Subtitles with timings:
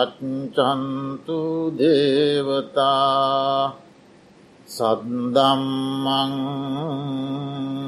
[0.00, 1.38] අත්‍රාගච්චන්තු
[1.78, 3.72] දේවතා
[4.68, 6.34] සද්දම්මං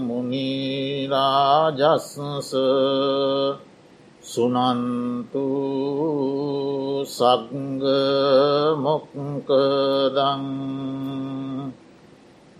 [0.06, 2.14] මුනිරාජස්ස
[4.32, 5.46] සුනන්තු
[7.06, 7.84] සග්ග
[8.78, 10.44] මොක්කදං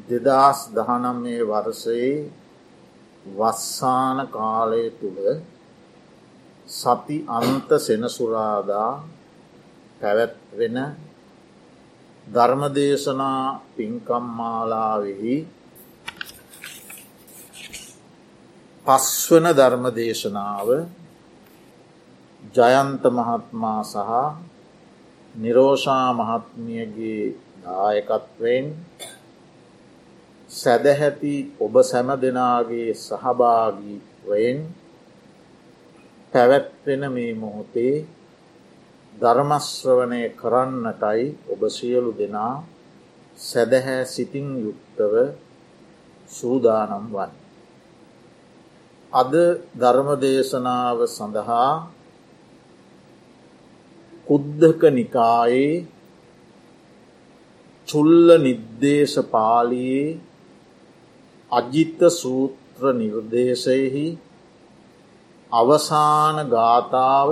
[0.06, 2.16] දෙදස් දහනම්මේ වර්සයේ
[3.32, 5.20] වස්සාන කාලය තුළ
[6.68, 8.90] සති අන්ත සෙනසුරාදා
[10.00, 10.78] පැවැත්වෙන
[12.26, 13.42] ධර්මදේශනා
[13.74, 15.34] පින්කම්මාලාවෙහි
[18.86, 20.68] පස්වන ධර්මදේශනාව
[22.54, 24.10] ජයන්ත මහත්මා සහ
[25.34, 27.22] නිරෝෂා මහත්මියගේ
[27.62, 28.66] දායකත්වයෙන්
[30.50, 34.58] සැදැහැති ඔබ සැම දෙනාගේ සහභාගීවයෙන්
[36.32, 37.94] පැවැත්වෙන මේ මොහොතේ
[39.12, 42.54] ධර්මශ්‍රවනය කරන්නටයි ඔබ සියලු දෙනා
[43.38, 45.14] සැදැහැ සිතින් යුක්තව
[46.30, 47.32] සූදානම් වන්.
[49.12, 49.32] අද
[49.74, 51.72] ධර්මදේශනාව සඳහා
[54.26, 55.74] කුද්ධක නිකායේ
[57.88, 60.06] චුල්ල නිද්දේශ පාලියේ
[61.52, 64.06] අජිත්ත සූත්‍ර නිර්දේශයෙහි
[65.52, 67.30] අවසාන ගාථාව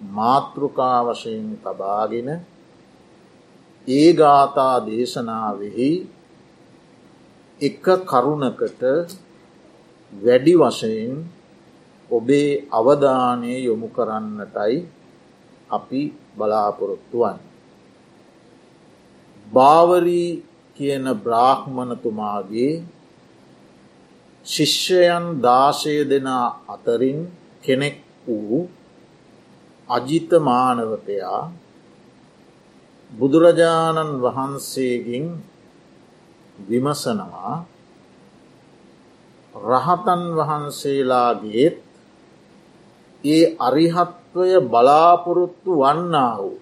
[0.00, 2.30] මාතෘකා වශයෙන් තබාගෙන
[3.88, 5.90] ඒ ගාථා දේශනාවෙහි
[7.60, 8.82] එක කරුණකට
[10.12, 11.14] වැඩි වශයෙන්
[12.10, 14.76] ඔබේ අවධානය යොමු කරන්නටයි
[15.72, 16.02] අපි
[16.36, 17.38] බලාපොරොත්තුවන්.
[19.46, 20.30] භාවරී
[20.76, 22.72] කියන බ්‍රාහ්මණතුමාගේ
[24.46, 27.18] ශිෂ්‍යයන් දාශය දෙනා අතරින්
[27.64, 27.96] කෙනෙක්
[28.26, 28.60] වූ
[29.88, 31.42] අජිතමානවකයා
[33.10, 35.26] බුදුරජාණන් වහන්සේගෙන්
[36.58, 37.54] විමසනවා
[39.54, 41.76] රහතන් වහන්සේලාගේත්
[43.24, 46.60] ඒ අරිහත් තත්ත්වය බලාපොරොත්තු වන්නා වූ.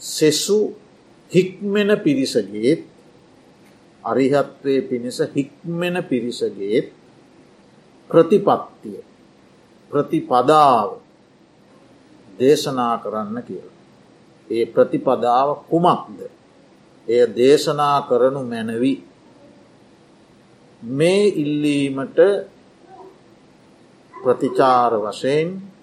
[0.00, 0.76] සෙසු
[1.30, 2.84] හික්මෙන පිරිසගේත්
[4.04, 6.92] අරිහත්වය පිණිස හික්මෙන පිරිසගේත්
[8.10, 9.04] ප්‍රතිපත්තිය
[9.90, 10.88] ප්‍රතිපදාව
[12.38, 13.68] දේශනා කරන්න කියල.
[14.50, 16.18] ඒ ප්‍රතිපදාව කුමක්ද.
[17.06, 18.94] එය දේශනා කරනු මැනවි.
[20.82, 22.18] මේ ඉල්ලීමට
[24.14, 25.73] ප්‍රතිචාර වශයෙන්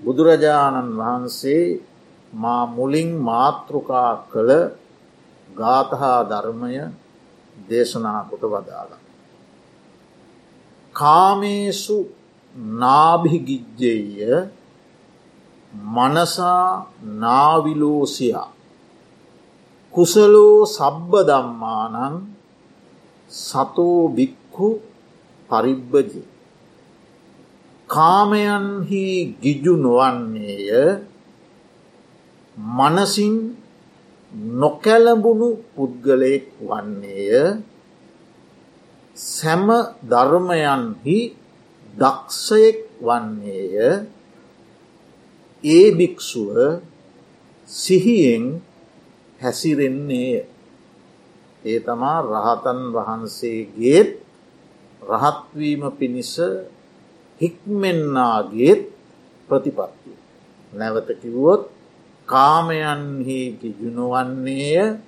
[0.00, 1.64] බුදුරජාණන් වහන්සේ
[2.32, 4.50] මා මුලින් මාතෘකා කළ
[5.48, 6.74] ගාතහා ධර්මය
[7.68, 8.92] දේශනා කොට වදාළ.
[10.94, 11.96] කාමේසු
[12.76, 14.30] නාභිගිජ්ජෙය
[15.90, 16.68] මනසා
[17.16, 18.50] නාවිලෝසියා
[19.94, 22.16] කුසලෝ සබ්බ දම්මානං
[23.30, 24.68] සතෝ බික්කු
[25.50, 26.26] පරිබ්බජී
[27.90, 29.04] කාමයන්හි
[29.36, 30.70] ගිජු නොවන්නේය.
[32.56, 33.34] මනසින්
[34.54, 37.62] නොකැලඹුණු පුද්ගලයෙක් වන්නේය.
[39.16, 39.66] සැම
[40.02, 41.18] ධර්මයන්හි
[41.94, 43.74] දක්ෂයෙක් වන්නේය.
[45.64, 46.82] ඒ භික්‍ෂුව
[47.68, 48.44] සිහියෙන්
[49.40, 50.44] හැසිරෙන්නේය.
[51.62, 54.10] ඒ තමා රහතන් වහන්සේගේත්
[55.02, 56.34] රහත්වීම පිණිස
[57.40, 58.80] හික්මෙන්නාගේත්
[59.48, 60.16] ප්‍රතිපත්තිය.
[60.72, 61.62] නැවත කිව්වොත්
[62.28, 64.98] කාමයන්හි ගිජුණුවන්නේය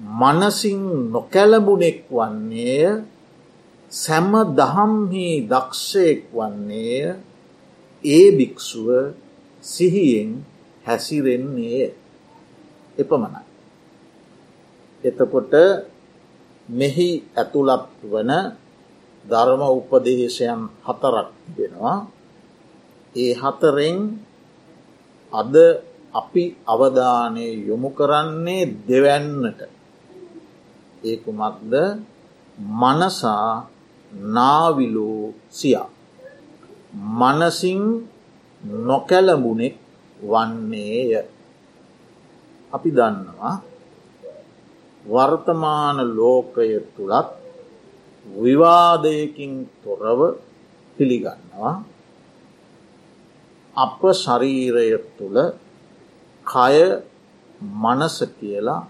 [0.00, 2.84] මනසින් නොකැලබුණෙක් වන්නේය
[3.92, 7.16] සැම දහම්හි දක්ෂයෙක් වන්නේය
[8.04, 8.88] ඒ භික්‍ෂුව
[9.64, 10.30] සිහියෙන්
[10.84, 11.94] හැසිරෙන්නේය
[12.96, 13.42] එපමණයි.
[15.04, 15.54] එතකොට
[16.68, 18.30] මෙහි ඇතුළත් වන
[19.30, 21.98] ධර්ම උපදේශයන් හතරක් වෙනවා.
[23.14, 23.98] ඒ හතරෙන්
[25.32, 25.54] අද
[26.14, 29.60] අපි අවධානය යොමු කරන්නේ දෙවැන්නට.
[31.02, 31.72] ඒකුමක්ද
[32.80, 33.50] මනසා
[34.30, 35.88] නාවිලෝ සියා.
[37.18, 37.82] මනසින්
[38.80, 39.76] නොකැලඹුණෙක්
[40.20, 41.10] වන්නේය.
[42.72, 43.54] අපි දන්නවා
[45.04, 47.45] වර්තමාන ලෝකය තුළත්
[48.34, 49.52] විවාදයකින්
[49.82, 50.20] තොරව
[50.98, 51.74] පිළිගන්නවා
[53.76, 54.88] අප ශරීරය
[55.18, 55.38] තුළ
[56.46, 56.76] කය
[57.82, 58.88] මනස කියලා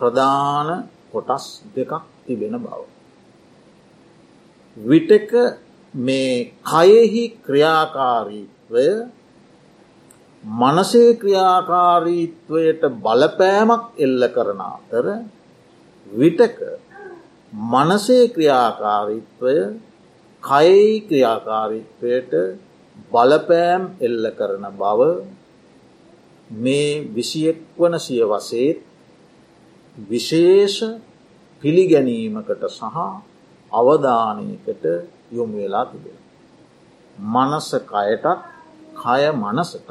[0.00, 0.68] ප්‍රධාන
[1.12, 1.92] කොටස් දෙකක්
[2.24, 2.80] තිබෙන බව.
[4.76, 5.32] විටක
[5.94, 8.86] මේ කයෙහි ක්‍රියාකාරීත්වය
[10.44, 15.06] මනසේ ක්‍රියාකාරීත්වයට බලපෑමක් එල්ල කරන අතර
[16.06, 16.58] විටක
[17.52, 19.54] මනසේ ක්‍රියාකාරීත්වය
[20.42, 22.32] කයි ක්‍රියාකාරීත්වයට
[23.12, 25.00] බලපෑම් එල්ල කරන බව
[26.50, 28.78] මේ විසියෙක් වන සිය වසේත්
[29.96, 30.76] විශේෂ
[31.62, 32.96] පිළිගැනීමකට සහ
[33.72, 34.84] අවධානයකට
[35.32, 36.18] යොමු වෙලා තිබෙන.
[37.18, 38.26] මනස කයටත්
[38.96, 39.90] කය මනසටත්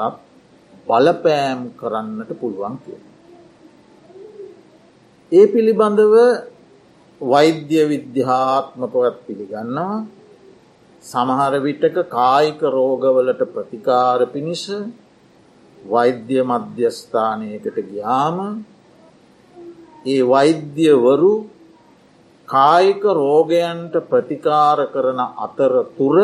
[0.87, 2.99] බලපෑම් කරන්නට පුළුවන් කිය.
[5.31, 6.15] ඒ පිළිබඳව
[7.21, 10.05] වෛද්‍ය විද්‍යාත්මකවත් පිළිගන්නවා.
[11.03, 14.63] සමහර විටක කායික රෝගවලට ප්‍රතිකාර පිණිස
[15.77, 18.37] වෛද්‍ය මධ්‍යස්ථානයකට ගියාම
[20.05, 21.33] ඒ වෛද්‍යවරු
[22.47, 26.15] කායික රෝගයන්ට ප්‍රතිකාර කරන අතර තුර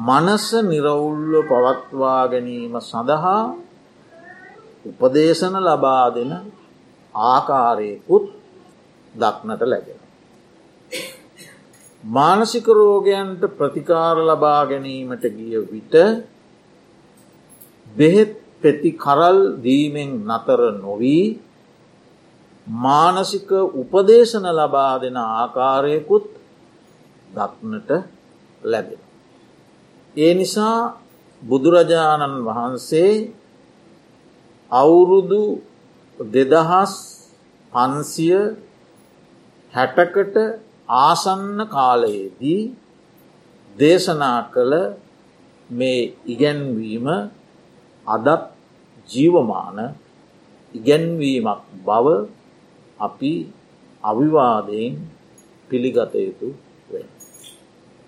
[0.00, 3.42] මනස නිරවුල්ව පවත්වා ගැනීම සඳහා
[4.84, 6.32] උපදේශන ලබා දෙන
[7.14, 8.39] ආකාරයකුත්
[9.14, 9.98] දක්නට ලැබෙන.
[12.04, 15.94] මානසික රෝගයන්ට ප්‍රතිකාර ලබා ගැනීමට ගිය විට
[17.96, 21.26] බෙහෙත් පෙති කරල් දීමෙන් නතර නොවී
[22.66, 26.26] මානසික උපදේශන ලබා දෙන ආකාරයකුත්
[27.28, 27.90] දක්නට
[28.62, 29.00] ලැබෙන.
[30.14, 31.00] ඒ නිසා
[31.42, 33.12] බුදුරජාණන් වහන්සේ
[34.70, 35.42] අවුරුදු
[36.18, 36.92] දෙදහස්
[37.72, 38.38] පන්සිය
[39.72, 40.36] හැටකට
[41.00, 42.62] ආසන්න කාලයේදී
[43.76, 44.74] දේශනා කළ
[45.70, 47.06] මේ ඉගැන්වීම
[48.06, 48.42] අදත්
[49.08, 49.78] ජීවමාන
[50.74, 52.06] ඉගැන්වීමක් බව
[52.98, 53.32] අපි
[54.04, 54.94] අවිවාදයෙන්
[55.70, 56.48] පිළිගත යුතු
[56.90, 57.08] වෙන.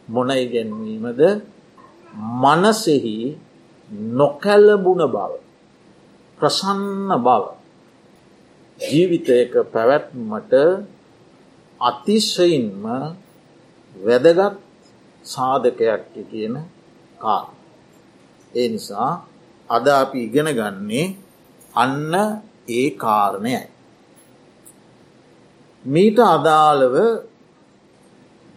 [0.08, 1.20] මොන ඉගැන්වීමද
[2.42, 3.16] මනසෙහි
[4.12, 5.32] නොකැල්ලබුණ බව
[6.38, 7.44] ප්‍රසන්න බව
[8.80, 10.52] ජීවිතයක පැවැත්මට
[11.82, 12.84] අතිශයින්ම
[13.94, 14.56] වැදගත්
[15.24, 16.54] සාධකයක් කියන
[17.18, 17.42] කා.
[18.52, 19.10] ඒ නිසා
[19.70, 21.06] අද අපි ඉගෙන ගන්නේ
[21.74, 22.14] අන්න
[22.70, 23.62] ඒ කාරණයයි.
[25.84, 26.96] මීට අදාළව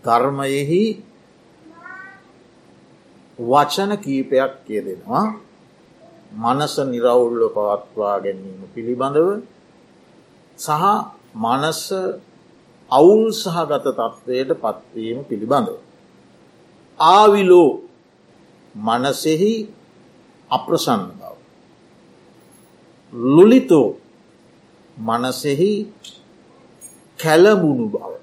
[0.03, 0.83] ධර්මයෙහි
[3.39, 5.25] වචන කීපයක් කිය දෙනවා
[6.33, 9.29] මනස නිරවුල්ල පවත්වා ගැනීම පිළිබඳව
[10.59, 10.83] සහ
[11.37, 11.81] මනස
[12.91, 15.77] අවුල් සහගත තත්ත්වයට පත්වීම පිළිබඳව.
[16.99, 17.69] ආවිලෝ
[18.75, 19.53] මනසෙහි
[20.51, 21.35] අප්‍රසන්න බව.
[23.13, 23.97] ලුලිතෝ
[24.97, 25.71] මනසෙහි
[27.19, 28.13] කැලමුණු බව.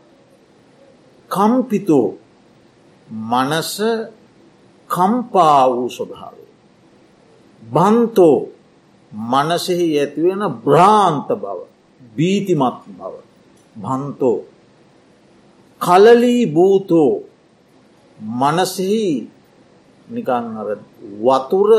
[1.31, 2.09] කම්පිතෝ
[3.31, 3.75] මනස
[4.91, 6.37] කම්පා වූ ස්වභාව.
[7.63, 8.39] බන්තෝ
[9.13, 11.59] මනසෙහි ඇතිවෙන බ්‍රාන්ත බව
[12.01, 13.15] බීතිමත් බව
[13.77, 14.52] බන්තෝ
[15.83, 17.13] කලලී භූතෝ
[18.35, 19.07] මනසෙහි
[20.09, 20.47] නිකං
[21.21, 21.71] වතුර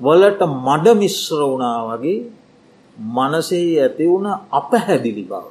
[0.00, 2.20] වලට මඩ මිශ්‍ර වුණා වගේ
[2.96, 5.44] මනසෙහි ඇති වුණ අපහැදිලි බව.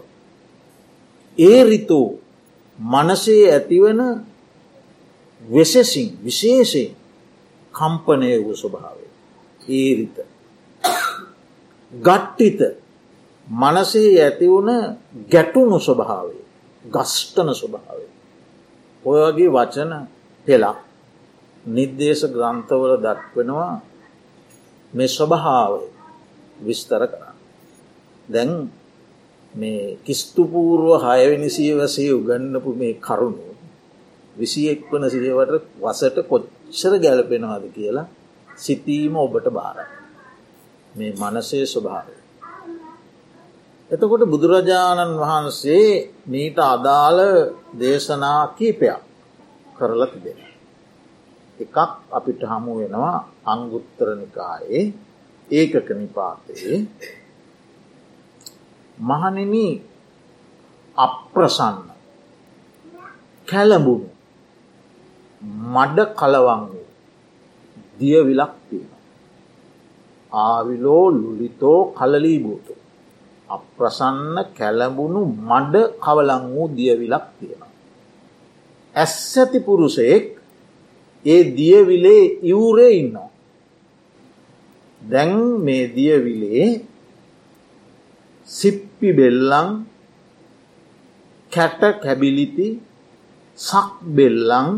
[1.38, 2.08] ඒ රිතෝ
[2.80, 4.02] මනසේ ඇතිවන
[5.42, 6.96] වෙසසින් විශේෂයෙන්
[7.74, 9.06] කම්පනය වූ ස්වභාවය.
[9.72, 10.18] ඒරිත.
[11.94, 12.60] ගට්ටිත
[13.48, 14.70] මනසේ ඇතිවුණ
[15.32, 16.47] ගැටුණු ස්වභාවේ
[16.88, 18.12] ගස්ටන ස්වභාවේ.
[19.04, 19.92] ඔය වගේ වචන
[20.48, 20.78] පෙලා
[21.66, 23.74] නිර්දේශ ග්‍රන්ථවල දක්වෙනවා
[24.94, 25.72] මේ ස්වභාව
[26.60, 27.36] විස්තර කරන්න.
[28.30, 28.52] දැන්
[29.54, 33.48] මේ කිස්තුපූර්ව හයවෙනි සියවසේ උගන්නපු මේ කරුණු
[34.36, 38.08] විසි එක් වන සියවට වසට කොච්චර ගැලපෙනවාද කියලා
[38.58, 39.78] සිතීම ඔබට බාර.
[40.96, 42.17] මේ මනසේ ස්වභාවය.
[43.92, 47.20] එතකොට බුදුරජාණන් වහන්සේ මීට අදාළ
[47.74, 49.02] දේශනා කීපයක්
[49.76, 50.40] කරලා තිබෙන.
[51.60, 51.78] එකක්
[52.10, 54.86] අපිට හමු වෙනවා අංගුත්තරනිකායේ
[55.50, 56.78] ඒකක නිපාතයේ
[58.98, 59.54] මහනෙන
[60.98, 61.78] අප්‍රසන්න
[63.48, 64.10] කැලඹුණු
[65.74, 66.88] මඩ කලවන් වූ
[68.00, 68.92] දියවිලක් තියෙන.
[70.32, 72.74] ආවිලෝ ලුලිතෝ කලලීබූතු.
[73.50, 77.72] අප්‍රසන්න කැලඹුණු මඩ කවලං වූ දියවිලක් තියෙනවා.
[78.96, 80.26] ඇස් ඇති පුරුසයෙක්
[81.26, 83.30] ඒ දියවිලේ ඉවුරේ ඉන්නවා.
[85.02, 85.34] දැන්
[85.66, 86.68] මේ දියවිලේ
[88.48, 89.70] සිප්පි බෙල්ලං
[91.52, 92.68] කැට කැබිලිති
[93.58, 94.70] සක් බෙල්ලං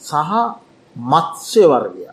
[0.00, 0.32] සහ
[0.96, 2.11] මත්ස්‍ය වර්ගය.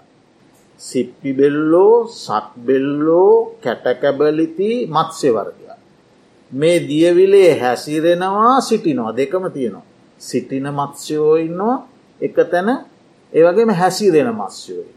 [0.79, 3.33] සිප්පි බෙල්ලෝ සක්බෙල්ලෝ
[3.63, 5.65] කැටකැබලිති මත්ස්‍ය වර්ගය.
[6.51, 9.86] මේ දියවිලේ හැසිරෙනවා සිටිනවා දෙකම තියෙනවා.
[10.19, 11.75] සිටින මත්ස්‍යයෝ ඉන්නවා
[12.21, 12.69] එක තැන
[13.33, 14.93] ඒවගේම හැසිරෙන මත්ස්යෝයි.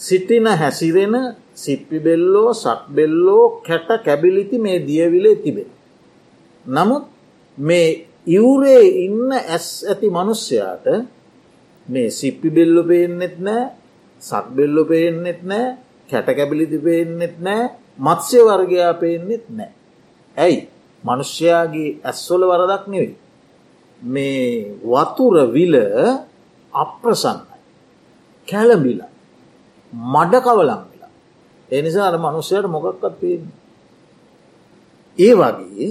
[0.00, 1.14] සිටින හැසිරෙන
[1.54, 5.70] සිප්පිබෙල්ලෝ සක්බෙල්ලෝ කැට කැබිලිති මේ දියවිලේ තිබෙන.
[6.66, 7.04] නමුත්
[7.58, 7.88] මේ
[8.26, 10.86] ඉවුරේ ඉන්න ඇස් ඇති මනුස්්‍යයාට
[11.88, 13.64] මේ සිප්පි බෙල්ලො පේෙන්න්නෙත් නෑ
[14.20, 15.66] සක්බෙල්ලො පේෙන්න්නෙත් නෑ
[16.10, 17.64] කැටකැබිලිති පේෙන්න්නෙත් නෑ
[17.98, 19.72] මත්ස්‍ය වර්ගයා පේෙන්න්නෙත් නෑ.
[20.36, 20.58] ඇයි
[21.04, 23.16] මනුෂ්‍යයාගේ ඇස්වොල වරදක් නෙවෙයි.
[24.02, 25.74] මේ වතුර විල
[26.72, 27.56] අප්‍රසන්නයි.
[28.48, 29.00] කැලබිල
[30.12, 31.12] මඩ කවලම් වෙලා.
[31.70, 33.44] එනිසා අර මනුස්සයට මොකක්කත් පේෙන්.
[35.18, 35.88] ඒ වගේ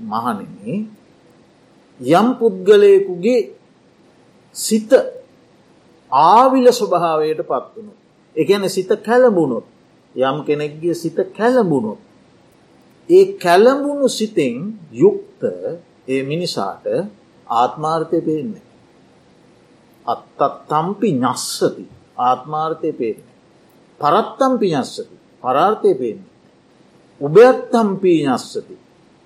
[0.00, 0.40] මහනන
[2.00, 3.40] යම් පුද්ගලයකුගේ
[4.54, 4.90] සිත
[6.10, 7.92] ආවිල ස්වභාවයට පත්වනු.
[8.36, 9.66] එකන සිත කැලඹුණොත්
[10.14, 11.98] යම් කෙනෙක්ගේ සිත කැලඹුණොත්.
[13.08, 15.42] ඒ කැලඹුණු සිතෙන් යුක්ත
[16.08, 16.86] ඒ මිනිසාට
[17.46, 18.66] ආත්මාර්ථය පේන්නේ.
[20.06, 21.84] අත්තත් තම්පි ඥස්සති
[22.18, 23.34] ආත්මාර්ථය පේන්නේ.
[24.00, 26.28] පරත්තම්පි ඥස්සති පරාර්ථය පේන්නේ.
[27.20, 28.76] උභයත්තම්පී ඥස්සති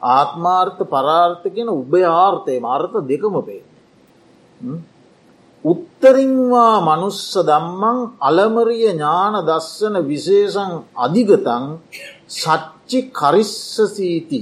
[0.01, 4.83] ආත්මාර්ථ පරාර්ථ කියෙන උභය ආර්ථය මාර්ථ දෙකම පේන්නේ.
[5.64, 11.64] උත්තරින්වා මනුස්ස දම්මං අලමරිය ඥාන දස්සන විශේෂං අධිගතං
[12.31, 14.40] සච්චි කරිස්සසීති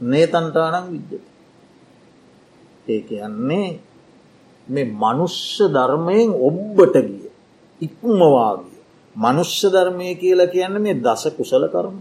[0.00, 1.28] නේතන්ටානං විද්්‍යති.
[2.86, 3.68] ඒ කියන්නේ
[4.66, 7.30] මේ මනුෂ්‍ය ධර්මයෙන් ඔබ්බට ගිය
[7.80, 8.78] ඉක්මවාගිය.
[9.16, 11.96] මනුෂ්‍ය ධර්මය කියලා කියන්න මේ දස කුසල කරම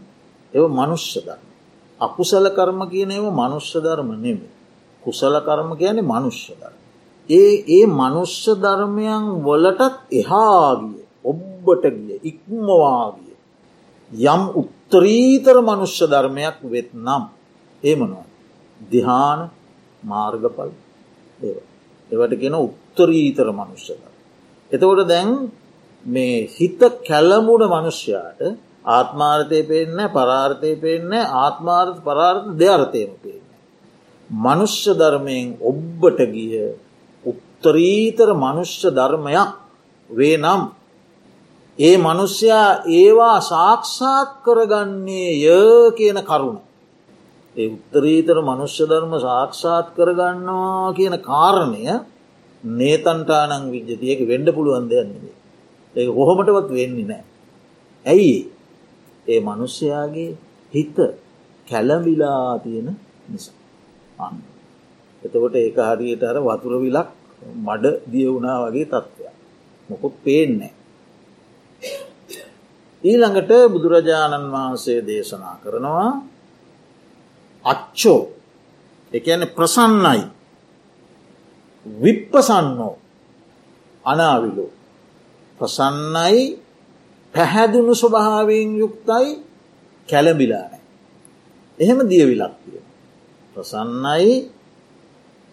[0.53, 1.45] එව මනුෂ්‍ය ධර්ම.
[1.99, 4.51] අකුසල කර්ම කියන ඒව මනුෂ්‍ය ධර්ම නෙමේ.
[5.03, 6.76] කුසල කර්ම කියන්නේ මනුෂ්‍ය ධර්ම.
[7.29, 13.35] ඒ ඒ මනුෂ්‍ය ධර්මයන් වලටත් එහාගිය ඔබ්බට ගිය ඉක්මවාගිය
[14.27, 17.23] යම් උත්තරීතර මනුෂ්‍ය ධර්මයක් වෙත් නම්
[17.83, 18.27] ඒමනවා
[18.81, 19.39] දිහාන
[20.03, 20.69] මාර්ගපල්
[22.09, 24.01] එවට කියෙන උත්තරීතර මනුෂ්‍යද.
[24.71, 25.29] එතකොට දැන්
[26.05, 28.41] මේ හිත කැල්ලමුණ මනුෂ්‍යයාට
[28.89, 33.45] ආත්මාර්ථය පේන්න පරාර්ථය පේන්න ආත්මාර්ථ පරාර්ථ දෙයර්ථයම පේන්න.
[34.29, 36.53] මනුෂ්‍ය ධර්මයෙන් ඔබ්බට ගිය
[37.61, 39.49] උත්තරීතර මනුෂ්‍ය ධර්මයක්
[40.09, 40.61] වේ නම්
[41.79, 46.59] ඒ මනුෂ්‍යයා ඒවා සාක්ෂාත් කරගන්නේ ය කියන කරුණ.
[47.55, 51.83] ඒ උත්තරීතර මනුෂ්‍ය ධර්ම සාක්ෂාත් කරගන්නවා කියන කාරණය
[52.63, 55.35] නේතන්ටානං විද්්‍යතියක වෙන්ඩ පුළුවන් දෙයන්නේ.
[55.95, 57.23] ඒ හොහොමටවත් වෙන්නේ නෑ.
[58.05, 58.51] ඇයි
[59.27, 60.37] ඒ මනුෂ්‍යයාගේ
[60.73, 60.97] හිත
[61.67, 62.87] කැලමිලා තියෙන
[63.27, 63.55] නිසා.
[64.19, 64.37] අන්න.
[65.23, 69.35] එතකොට ඒක හරියට අර වතුර විලක් මඩ දිය වුණා වගේ තත්ත්වයක්.
[69.89, 70.73] මොකුත් පේන්නේ.
[73.03, 76.09] ඊළඟට බුදුරජාණන් වහන්සේ දේශනා කරනවා
[77.65, 78.21] අච්චෝ
[79.11, 80.23] එකන ප්‍රසන්නයි
[81.85, 82.95] විප්පසන්නෝ
[84.05, 84.71] අනාවිලෝ
[85.59, 86.39] ප්‍රසන්නයි
[87.33, 89.27] පැහැදුණු ස්වභාවයෙන් යුක්තයි
[90.09, 90.81] කැලබිලානෑ.
[91.79, 92.81] එහෙම දියවිලක් තිය.
[93.55, 94.31] ප්‍රසන්නයි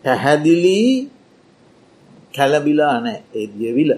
[0.04, 1.13] පැහැදිලී
[2.34, 3.90] කැලබිලා නෑ ඒ දියවිල.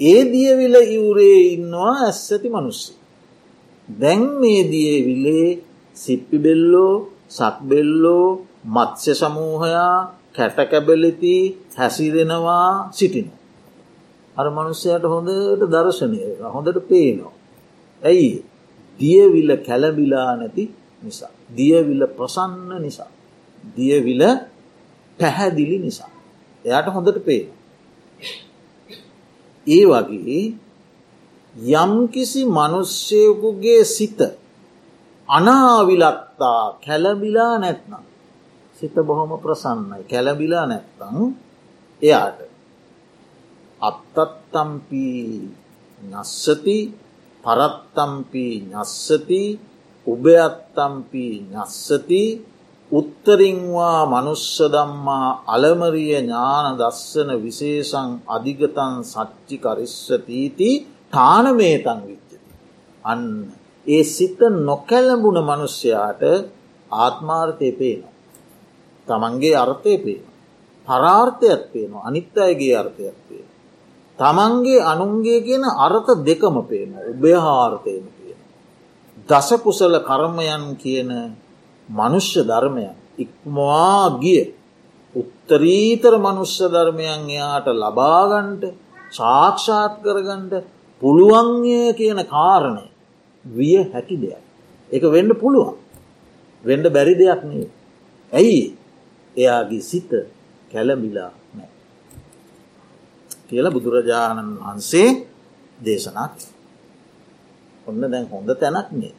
[0.00, 2.92] ඒ දියවිල ඉවරේ ඉන්නවා ඇස්සති මනුස්සි.
[3.88, 5.48] දැන් මේ දියවිලේ
[5.96, 6.94] සිප්පි බෙල්ලෝ
[7.28, 8.28] සක්බෙල්ලෝ
[8.66, 9.96] මත්ස්‍ය සමූහයා
[10.32, 11.34] කැටකැබලති
[11.76, 13.28] හැසිරෙනවා සිටින.
[14.36, 16.18] අර මනුස්සයට හොඳට දර්ශනය
[16.54, 17.34] හොඳට පේනවා.
[18.02, 18.30] ඇයි
[18.98, 20.64] දියවිල කැලබිලා නැති
[21.02, 21.32] නිසා.
[21.56, 23.10] දියවිල ප්‍රසන්න නිසා.
[23.76, 24.22] දියවිල
[25.18, 26.13] පැහැදිලි නිසා.
[26.64, 27.46] එයාට හොඳට පේන.
[29.66, 30.42] ඒ වගේ
[31.74, 34.20] යම්කිසි මනුෂ්‍යයකුගේ සිත
[35.28, 38.04] අනාවිලත්තා කැලබිලා නැත්නම්
[38.78, 41.16] සිත බොහොම ප්‍රසන්නයි කැලබිලා නැත්තං
[42.02, 42.38] එයාට
[43.80, 45.24] අත්තත්තම්පී
[46.00, 46.78] නස්සති
[47.44, 49.42] පරත්තම්පී නස්සති
[50.06, 52.22] උභයත්තම්පී නස්සති
[52.90, 60.70] උත්තරින්වා මනුස්සදම්මා අලමරිය ඥාන දස්සන විශේෂං අධිගතන් සච්චි කරිස්සතීති
[61.12, 62.36] ටානමේතන් විච්චති.
[63.04, 63.22] අන්න
[63.86, 66.22] ඒ සිත නොකැලඹුණ මනුෂ්‍යයාට
[66.90, 68.14] ආත්මාර්ථය පේනවා.
[69.08, 70.24] තමන්ගේ අර්ථය පේන.
[70.88, 73.46] පරාර්ථයක් පේනවා අනිත් අයගේ අර්ථයක් පේන.
[74.18, 78.40] තමන්ගේ අනුන්ගේ කියන අර්ථ දෙකම පේන උභයහාර්ථයම තියෙන.
[79.28, 81.10] දසකුසල කර්මයන් කියන
[81.88, 84.54] මනුෂ්‍ය ධර්මයන් ඉක්මවා ගිය
[85.14, 88.62] උත්තරීතර මනුෂ්‍ය ධර්මයන් එයාට ලබාගන්ට
[89.10, 90.52] සාක්ෂාත් කරගන්ට
[91.02, 92.86] පුළුවන්ය කියන කාරණය
[93.44, 94.42] විය හැකි දෙයක්.
[94.90, 95.76] එක වෙන්ඩ පුළුවන්.
[96.64, 97.68] වෙන්ඩ බැරි දෙයක් නේ.
[98.32, 98.76] ඇයි
[99.36, 100.10] එයාගේ සිත
[100.70, 101.70] කැලමිලා නෑ.
[103.48, 105.08] කියල බුදුරජාණන් වහන්සේ
[105.78, 106.34] දේශනක්
[107.86, 109.14] ඔන්න දැන් හොඳ තැනක් නේ.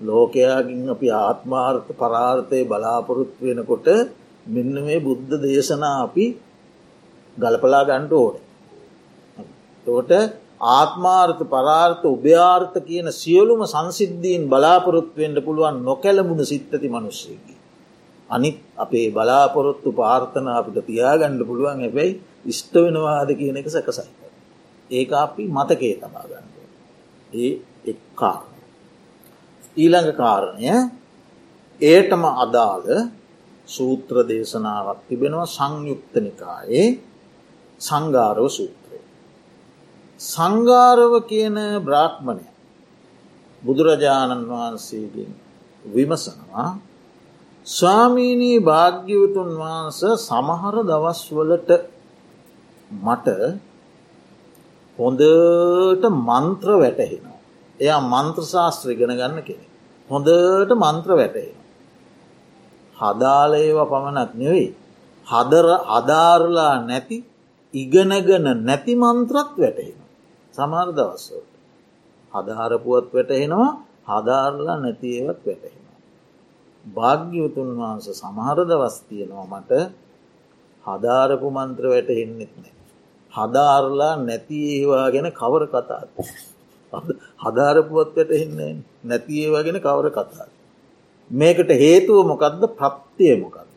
[0.00, 3.86] ලෝකයාගින් අපි ආත්මාර්ථ පරාර්ථය බලාපොරොත්තු වෙනකොට
[4.46, 6.26] මෙන්න මේ බුද්ධ දේශනා අපි
[7.36, 8.36] ගලපලා ගණ්ඩ ඕන.
[9.86, 10.12] තෝට
[10.60, 17.54] ආත්මාර්ථ පරාර්ථ උභ්‍යාර්ථ කියන සියලුම සංසිද්ධීන් බලාපොරොත්තුවෙන්ට පුළුවන් නොකැලමුණ සිත්තති මනුස්සයකි.
[18.30, 24.08] අනිත් අපේ බලාපොරොත්තු පාර්ථන අපිට තියාගණ්ඩ පුළුවන් හැබැයි ඉෂ්ට වෙනවාද කියන එක සැකසයි.
[24.90, 26.46] ඒක අපි මතකේ තමා ගන්න.
[27.32, 27.52] ඒ
[27.86, 28.53] එක්කා.
[29.76, 30.70] ඊළඟ කාරණය
[31.80, 32.88] ඒටම අදාළ
[33.68, 36.86] සූත්‍ර දේශනාවක් තිබෙනවා සංයුක්තනිකායේ
[37.80, 38.98] සංගාරව සූත්‍රය.
[40.20, 42.46] සංගාරව කියන බ්‍රාහ්මණය
[43.62, 45.30] බුදුරජාණන් වහන්සේගෙන්
[45.84, 46.68] විමසනවා
[47.66, 51.70] ස්වාමීනී භාග්‍යවතුන් වහන්ස සමහර දවස්වලට
[52.90, 53.28] මට
[54.98, 57.33] හොඳට මන්ත්‍ර වැටහෙනවා.
[57.80, 59.66] එයා මන්ත්‍ර ශාස්ත්‍ර ඉගෙන ගන්න කෙනෙ.
[60.10, 61.54] හොඳට මන්ත්‍ර වැටහෙන.
[62.96, 64.68] හදාලේව පමණක් නෙවෙයි.
[65.26, 67.16] හදර අධාරලා නැති
[67.74, 69.98] ඉගෙනගන නැති මන්ත්‍රත් වැටහෙන.
[70.54, 71.50] සමාර දවස්වලට.
[72.32, 73.70] හදාරපුුවත් වැටහෙනවා
[74.06, 75.84] හදාරලා නැතිේවත් වැටහෙන.
[76.84, 79.72] භාග්‍යවතුන් වහන්ස සමහර දවස් තියෙනවා මට
[80.84, 82.74] හදාරපු මන්ත්‍ර වැටහෙන්නෙත් නෑ.
[83.32, 86.10] හදාරලා නැති ඒවා ගැන කවර කතාත්.
[87.38, 88.72] හදාරපුුවත් වැටහෙන්නේ
[89.04, 90.50] නැති ඒවා ගැන කවර කතාත්.
[91.30, 93.68] මේකට හේතුව මොකක්ද ප්‍රත්තිය මොකක්ද.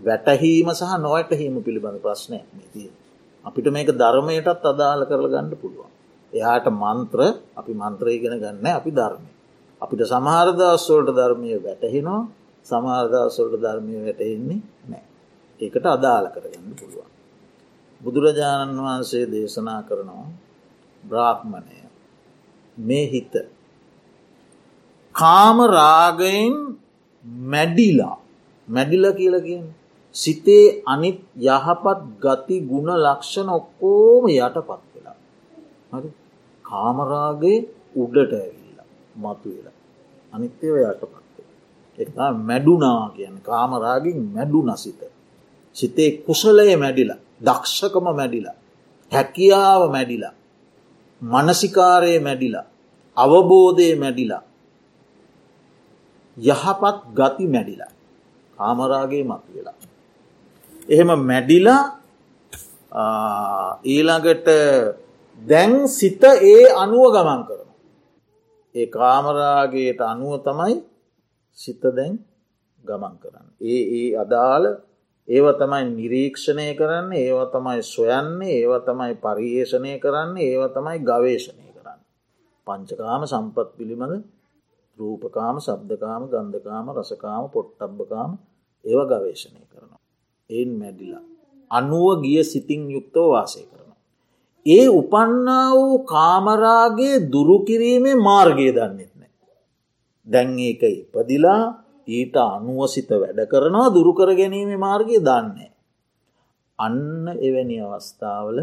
[0.00, 2.38] වැටහීම සහ නොවැටහීම පිළිබඳ ප්‍රශ්නය
[2.72, 2.90] තිය.
[3.44, 5.90] අපිට මේක ධර්මයටත් අදාළ කරල ගණඩ පුළුවන්.
[6.32, 7.20] එයාට මන්ත්‍ර
[7.56, 9.30] අපි මන්ත්‍රයගෙන ගන්න අපි ධර්මය.
[9.82, 12.22] අපිට සමහරදස්සෝල්ට ධර්මය වැටහෙනවා
[12.66, 15.04] සමාර්දස්සොල්ට ධර්මය වැටහෙන්නේ නෑ.
[15.60, 17.10] ඒකට අදාළ කරගන්න පුළුවන්.
[18.00, 20.28] බුදුරජාණන් වහන්සේ දේශනා කරනවා
[21.02, 21.81] බ්‍රාහ්මණය
[22.76, 23.34] මේ හිත.
[25.14, 26.54] කාමරාගයෙන්
[27.44, 28.16] මැඩිලා.
[28.68, 29.64] මැඩිල කියල කියෙන්
[30.14, 35.16] සිතේ අනිත් යහපත් ගති ගුණ ලක්ෂණ ඔක්කෝම යට පත් වෙලා.
[35.92, 36.10] හරි?
[36.64, 37.58] කාමරාගේ
[37.94, 39.76] උඩට ඇවිල්ලා මතු වෙලා.
[40.32, 41.22] අනිත්‍යව යට පත්
[41.98, 42.08] එක
[42.40, 45.00] මැඩුනා කියන කාමරාගින් මැඩු නසිත
[45.76, 48.56] සිතේ කුසලය මැඩිලා දක්ෂකම මැඩිලා
[49.12, 50.34] හැකියාව මැඩිලා.
[51.22, 52.66] මනසිකාරය මැඩිලා
[53.16, 54.42] අවබෝධය මැඩිලා
[56.36, 57.92] යහපත් ගති මැඩිලා
[58.58, 59.78] කාමරාගේ මත් වෙලා.
[60.88, 61.82] එහෙම මැඩිලා
[63.84, 64.48] ඊළඟට
[65.40, 67.68] දැන් සිත ඒ අනුව ගමන් කරන.
[68.74, 70.74] ඒ කාමරාගේට අනුව තමයි
[71.58, 72.14] සිත දැන්
[72.84, 73.46] ගමන් කරන්න.
[73.62, 74.66] ඒ ඒ අදාළ
[75.28, 82.00] ඒව තමයි නිරීක්ෂණය කරන්න ඒව තමයි සොයන්නේ ඒව තමයි පරියේෂණය කරන්න ඒව තමයි ගවේශණය කරන්න.
[82.66, 84.24] පංචකාම සම්පත් පිළිබඳ
[84.98, 88.30] රූපකාම සබ්දකාම ගන්ධකාම රසකාම පොට්ටබ්බකාම
[88.84, 90.00] ඒව ගවේශණය කරනවා.
[90.50, 91.24] එයින් මැඩිලා.
[91.70, 93.98] අනුව ගිය සිතින් යුක්තව වාසය කරනවා.
[94.66, 99.30] ඒ උපන්නා වූ කාමරාගේ දුරුකිරීමේ මාර්ගය දන්නෙත් නෑ.
[100.26, 101.62] දැන් ඒක ඉපදිලා
[102.08, 105.70] ඊට අනුවසිත වැඩ කරනවා දුරුකර ගැනීම මාර්ගය දන්නේ.
[106.78, 108.58] අන්න එවැනි අවස්ථාවල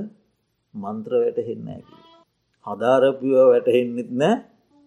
[0.74, 1.98] මන්ත්‍ර වැටහෙන්න ඇකි.
[2.68, 4.36] හදාරපියව වැටහෙන්නෙත් නෑ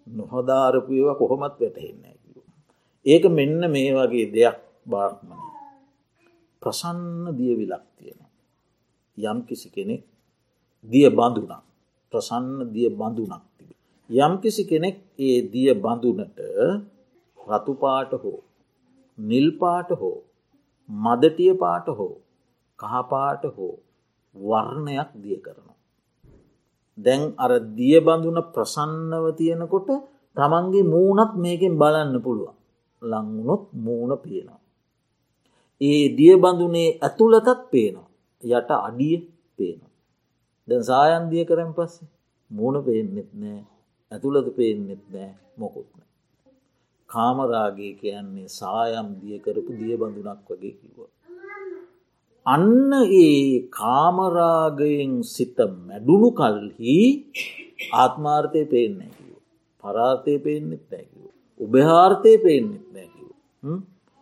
[0.06, 2.36] නොහදාරපියව කොහොමත් වැටහෙන්න ඇකිව.
[3.06, 5.36] ඒක මෙන්න මේ වගේ දෙයක් බාර්මණය.
[6.62, 8.20] ප්‍රසන්න දියවිලක් තියෙන.
[9.18, 10.02] යම් කිසි කෙනෙක්
[10.84, 11.52] දිය බඳුනක්
[12.12, 13.70] ප්‍රසන්න දිය බඳුනක් තිබ.
[14.10, 16.38] යම් කිසි කෙනෙක් ඒ දිය බඳුනට
[17.52, 18.38] රතුපාට හෝ
[19.18, 20.18] නිල්පාට හෝ
[20.88, 22.14] මදටිය පාට හෝ
[22.78, 23.74] කහපාට හෝ
[24.34, 25.78] වර්ණයක් දිය කරනවා.
[26.98, 29.88] දැන් අර දිය බඳුන ප්‍රසන්නව තියෙනකොට
[30.36, 32.56] තමන්ගේ මූනත් මේකෙන් බලන්න පුළුවන්
[33.02, 34.60] ලංවුණොත් මූුණ පේනවා.
[35.80, 38.08] ඒ දිය බඳුනේ ඇතුළතත් පේනවා
[38.42, 39.16] යට අඩිය
[39.58, 39.92] පේනවා.
[40.68, 42.12] දැන් සායන්දිය කරෙන් පස්සේ
[42.50, 43.60] මූුණ පේන්නෙත් නෑ
[44.12, 46.00] ඇතුළත පේන්නෙත් නෑ මොකුත්න.
[47.12, 50.98] කාමරාගේ කියන්නේ සායම් දිය කරපු දිය බඳුනක් වගේ කිව්ව.
[52.46, 56.98] අන්න ඒ කාමරාගයෙන් සිත මැඩුණු කල්හි
[57.94, 59.22] ආත්මාර්ථය පේෙන් නැකිව.
[59.84, 61.24] පරාර්ථය පේෙන්න්නෙත් නැකිව.
[61.60, 63.28] උබහාර්ථය පේෙන්න්නෙත් නැකිව.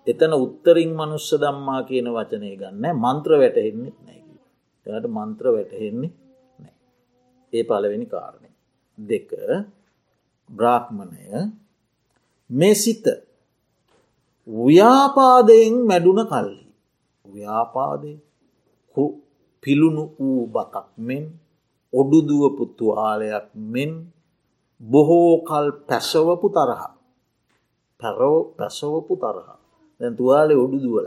[0.07, 4.38] එතන උත්තරින් මනුස්්‍ය දම්මා කියන වචනය ගන්න මන්ත්‍ර වැටහෙන්නෙත් නැකිව.
[4.87, 6.12] එයට මන්ත්‍ර වැටහෙන්නේ
[6.59, 6.74] නෑ.
[7.53, 8.48] ඒ පලවෙනි කාරණය.
[8.98, 9.31] දෙක
[10.48, 11.24] බ්‍රාහ්මණය
[12.51, 13.05] මේ සිත
[14.49, 16.67] ව්‍යාපාදයෙන් මැඩුන කල්හි.
[17.25, 18.13] ව්‍යාපාදය
[19.63, 21.25] පිළුණු වූ බතක් මෙන්
[21.93, 23.91] ඔඩුදුවපු තුවාලයක් මෙන්
[24.81, 26.83] බොහෝ කල් පැසවපු තරහ
[28.01, 29.49] පැරෝ පැසවපු තරහ
[30.01, 31.07] දැන් තුවාලෙ ඔඩුදුවල.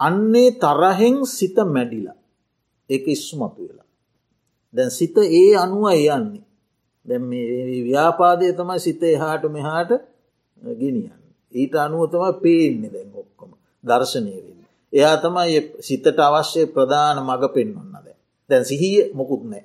[0.00, 2.18] අන්නේ තරහෙන් සිත මැඩිලා
[2.90, 3.88] එක ඉස්සුමතු වෙලා.
[4.74, 6.44] දැන් සිත ඒ අනුව යන්නේ
[7.06, 7.24] දැම්
[7.84, 9.90] ව්‍යාපාදය තමයි සිත එහාට මෙහාට
[10.76, 11.22] ගෙනියන්න.
[11.54, 13.50] ඊට අනුව තමයි පේන්නේ දැන් ඔක්කොම
[13.84, 14.62] දර්ශනය වෙන්න.
[14.92, 18.16] එයා තමයි සිතට අවශ්‍ය ප්‍රධාන මඟ පෙන්වන්න දැ.
[18.50, 19.64] දැන් සිහිය මොකුත් නෑ.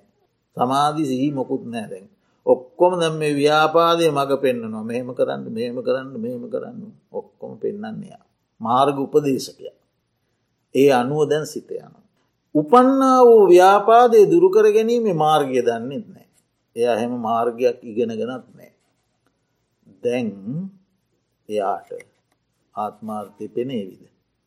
[0.57, 2.07] සමාධි සිහි මොකුත් නෑ දැන්.
[2.45, 8.23] ඔක්කොම දැම් මේ ව්‍යාපාදය මඟ පෙන්න්නනවා මෙහෙම කරන්න මෙහෙම කරන්න මෙහෙම කරන්න ඔක්කොම පෙන්න්නන්නේයා.
[8.61, 9.71] මාර්ග උපදේශකය.
[10.75, 11.93] ඒ අනුව දැන් සිත යන.
[12.55, 16.26] උපන්නා වූ ව්‍යාපාදය දුරුකර ගැනීම මාර්ගය දන්නෙත් නෑ.
[16.77, 18.71] එය හැම මාර්ගයක් ඉගෙන ගෙනත් නෑ.
[20.03, 20.29] දැන්
[21.49, 21.89] එයාට
[22.75, 24.03] ආත්මාර්ථය පෙනේවිද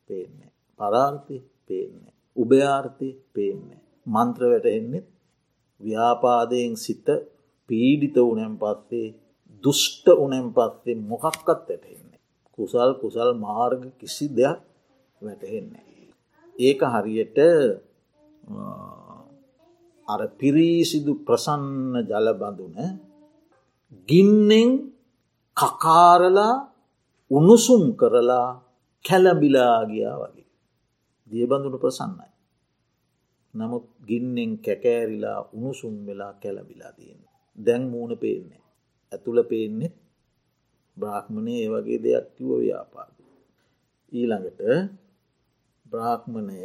[0.09, 0.51] පේන්නේ.
[0.79, 2.13] පරාර්ථය පේන්නේ.
[2.35, 3.81] උභයාර්ථය පේන්නේ.
[4.05, 5.07] මන්ත්‍රවට එන්නෙත්
[5.81, 7.07] ව්‍යාපාදයෙන් සිත
[7.69, 9.15] පීඩිත උනෙන් පත්සේ
[9.63, 12.19] දුෂ්ට උනෙන් පත්සේ මොකක්කත් වැටහෙන්නේ.
[12.57, 14.59] කුසල් කුසල් මාර්ග කිසි දෙයක්
[15.21, 15.89] වැටහෙන්නේ.
[16.55, 17.37] ඒක හරියට
[20.11, 22.75] අර පිරීසිදු ප්‍රසන්න ජලබඳුන
[24.07, 24.69] ගින්නෙන්
[25.57, 26.53] කකාරලා
[27.31, 28.47] උණුසුම් කරලා
[29.05, 30.49] කැලබිලාගියා වගේ.
[31.27, 32.29] දියබඳුන ප්‍රසන්නයි.
[33.53, 37.21] නමුත් ගින්නෙන් කැකෑරිලා උණුසුම් වෙලා කැලබිලා තියෙන.
[37.57, 38.63] දැන් මූුණ පේන්නේ.
[39.11, 39.95] ඇතුළ පේන්නෙත්
[40.97, 43.11] බ්‍රාහ්මණය ඒ වගේ දෙයක් කිව ව්‍යාපාද.
[44.11, 44.61] ඊළඟට
[45.85, 46.59] බ්‍රාහ්මණය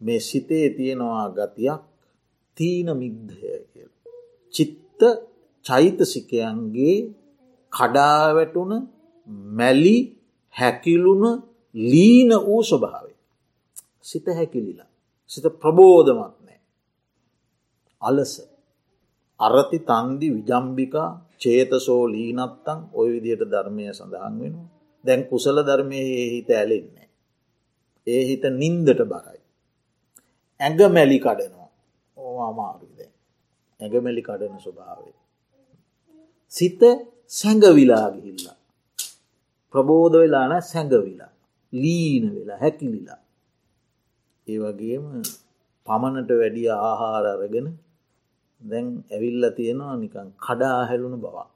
[0.00, 1.82] මේ සිතේ තියෙනවා ගතියක්
[2.56, 3.90] තීන මිද්ධය කියල.
[4.54, 5.00] චිත්ත
[5.64, 6.96] චෛතසිකයන්ගේ
[7.72, 8.72] කඩාවැටුන
[9.52, 9.96] මැලි
[10.54, 11.42] හැකිලුණ
[11.74, 13.18] ලීන වූ ස්වභාවේ.
[14.00, 14.90] සිත හැකිලිලා.
[15.30, 16.60] සිත ප්‍රබෝධමත් නෑ.
[18.02, 18.32] අලස
[19.40, 24.68] අරති තන්දි විජම්භිකා චේතසෝ ලීනත්තං ඔය විදියට ධර්මය සඳහන් වෙනවා.
[25.04, 26.00] දැන් කුසල ධර්මය
[26.32, 27.08] හිත ඇලෙන්නේ.
[28.06, 29.40] ඒ හිත නින්දට බරයි.
[30.60, 31.63] ඇඟ මැලි කඩනවා
[32.34, 32.98] ඕ අමාරුද.
[33.80, 35.12] ඇඟමැලි කඩන ස්වභාවය.
[36.52, 36.82] සිත
[37.38, 38.58] සැඟවිලා ගිහිල්ලා.
[39.74, 41.32] ප්‍රබෝධ වෙලාන සැඟවිලා.
[41.72, 43.20] ලීන වෙලා හැකිලිලා.
[44.46, 45.06] ඒ වගේම
[45.86, 47.66] පමණට වැඩිය ආහාර අරගෙන
[48.60, 51.50] දැන් ඇවිල්ල තියෙනවා නිකන් කඩා හැලුණු බවක්.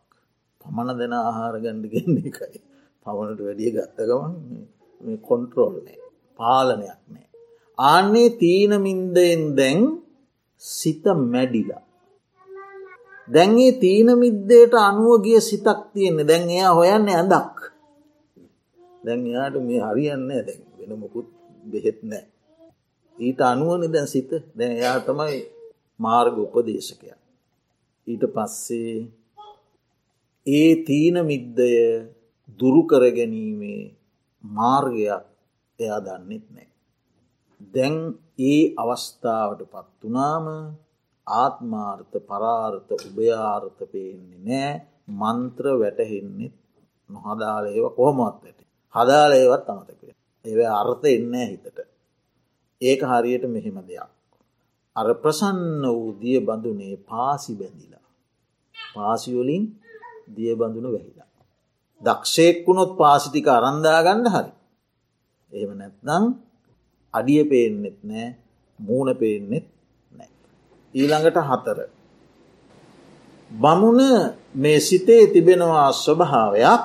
[0.61, 2.61] පමණ දෙන ආහාර ගණ්ඩිගෙන්නේ එකයි.
[3.05, 5.99] පමණට වැඩිය ගත්තගමන් කොන්ට්‍රෝල් නෑ
[6.39, 7.27] පාලනයක් නෑ.
[7.79, 9.81] ආන්නේ තීනමින්දයෙන් දැන්
[10.63, 11.83] සිත මැඩිලා.
[13.29, 17.57] දැන්ගේ තීනමිද්දයට අනුවගිය සිතක් තියෙන්නේ දැන් එයා හොයන්න ඇඳක්.
[19.05, 21.29] දැන් එයාට මේ හරියන්න දැන් වෙන මොකුත්
[21.71, 22.25] බෙහෙත් නෑ.
[23.17, 25.39] ඊට අනුවන දැන් සිත දැන් එයා තමයි
[26.01, 27.09] මාර්ග උපදේශකය.
[28.07, 28.95] ඊට පස්සේ
[30.47, 31.71] ඒ තීන මිද්දය
[32.59, 33.83] දුරුකර ගැනීමේ
[34.45, 35.25] මාර්ගයක්
[35.79, 36.68] එයා දන්නෙත් නෑ.
[37.61, 37.97] දැන්
[38.43, 40.47] ඒ අවස්ථාවට පත්වනාම
[41.27, 44.73] ආත්මාර්ථ පරාර්ථ උභයාර්ථ පේන්නේ නෑ.
[45.11, 46.55] මන්ත්‍ර වැටහෙන්නෙත්
[47.11, 48.61] නොහදාල ඒව කොහොමත් වැට.
[48.95, 50.03] හදාල ඒවත් අමතක
[50.45, 51.79] ඒව අර්ථ එන්න හිතට.
[52.83, 54.11] ඒක හරියට මෙහෙම දෙයක්.
[54.97, 58.07] අර ප්‍රසන්න වූ දිය බඳුනේ පාසි බැඳිලා.
[58.77, 59.65] පාසිවලින්
[60.29, 61.29] දිය බඳුන වැහිලා.
[62.03, 64.53] දක්ෂයෙක්වුණොත් පාසිටික අරන්දා ගන්න හරි.
[65.53, 66.25] එහෙම නැත්නම්
[67.15, 68.29] අඩිය පේන්නෙත් නෑ
[68.79, 69.67] මූුණ පේන්නෙත්
[70.13, 70.31] නෑ
[70.95, 71.79] ඊළඟට හතර
[73.51, 74.01] බමුණ
[74.55, 76.83] මේ සිතේ තිබෙනවා ස්වභාවයක්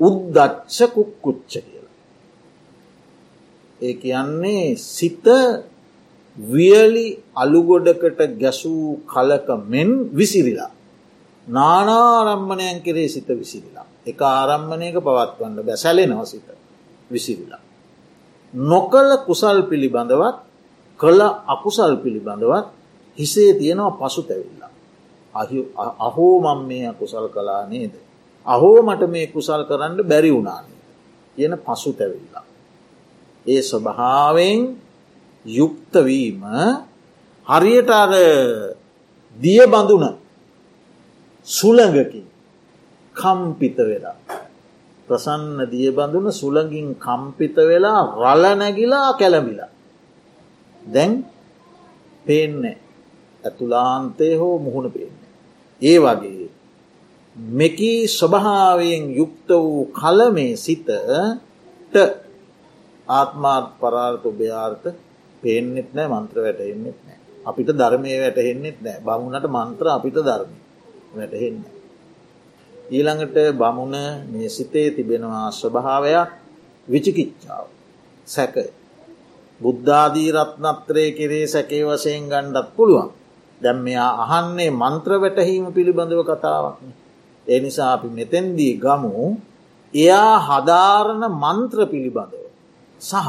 [0.00, 1.94] උද්දච්ච කුක්කුච්ච කියලා.
[3.80, 5.26] ඒ කියන්නේ සිත
[6.38, 10.70] වියලි අලුගොඩකට ගැසූ කලක මෙන් විසිරිලා.
[11.46, 13.86] නානාරම්මණයන් කෙරේ සිත විසිරිලා.
[14.06, 16.46] එක ආරම්මණයක පවත්වන්න බැසැලෙනව සිත
[17.10, 17.62] විසිරිලා.
[18.54, 20.36] නොකල කුසල් පිළිබඳවත්
[21.00, 22.66] කළ අකුසල් පිළිබඳවත්
[23.18, 24.70] හිසේ තියෙනවා පසු තැවිල්ලා.
[25.98, 27.94] අහෝ මං මේ අකුසල් කලා නේද.
[28.46, 30.80] අහෝ මට මේ කුසල් කරන්න බැරි වුණානේද.
[31.36, 32.44] කියන පසු තැවිල්ලා.
[33.46, 34.60] ඒ ස්වභාවෙන්
[35.46, 36.42] යුක්තවීම
[37.46, 38.12] හරියට අර
[39.38, 40.04] දිය බඳුන
[41.48, 42.26] සුළඟකින්
[43.16, 44.18] කම්පිත වෙලා.
[45.10, 49.70] ප්‍රසන්න දිය බඳුන සුළඟින් කම්පිත වෙලා රල නැගිලා කැළමිලා.
[50.82, 51.12] දැන්
[52.26, 52.76] පේන්නේ
[53.44, 55.30] ඇතුලාන්තය හෝ මුහුණ පේන්නේ.
[55.82, 56.48] ඒ වගේ
[57.36, 60.88] මෙකී ස්වභාවයෙන් යුක්ත වූ කල මේ සිතට
[63.08, 64.86] ආත්මාත් පරාර්ථ උභයාර්ථ
[65.42, 70.52] පේනෙත් නෑ මන්ත්‍ර වැටහෙන්නෙත් නෑ අපිට ධර්මය වැටහෙන්නෙත් නෑ බමුණට මන්ත්‍ර අපිට ධර්ම
[71.14, 71.79] වැටහෙන්න.
[72.90, 76.30] ඊළඟට බමුණ මේ සිතේ තිබෙනවා ස්වභාවයක්
[76.88, 77.66] විචිකිච්චාව
[78.28, 78.64] සැකය
[79.60, 83.10] බුද්ධාදී රත්නත්‍රය කෙරේ සැකේ වසයෙන් ගණ්ඩත් පුළුවන්
[83.60, 86.88] දැම් මෙයා අහන්නේ මන්ත්‍ර වැටහීම පිළිබඳව කතාවක්න.
[87.46, 89.14] ඒ නිසා අපි මෙතැන්දී ගමු
[89.94, 92.44] එයා හදාරණ මන්ත්‍ර පිළිබඳව.
[93.00, 93.28] සහ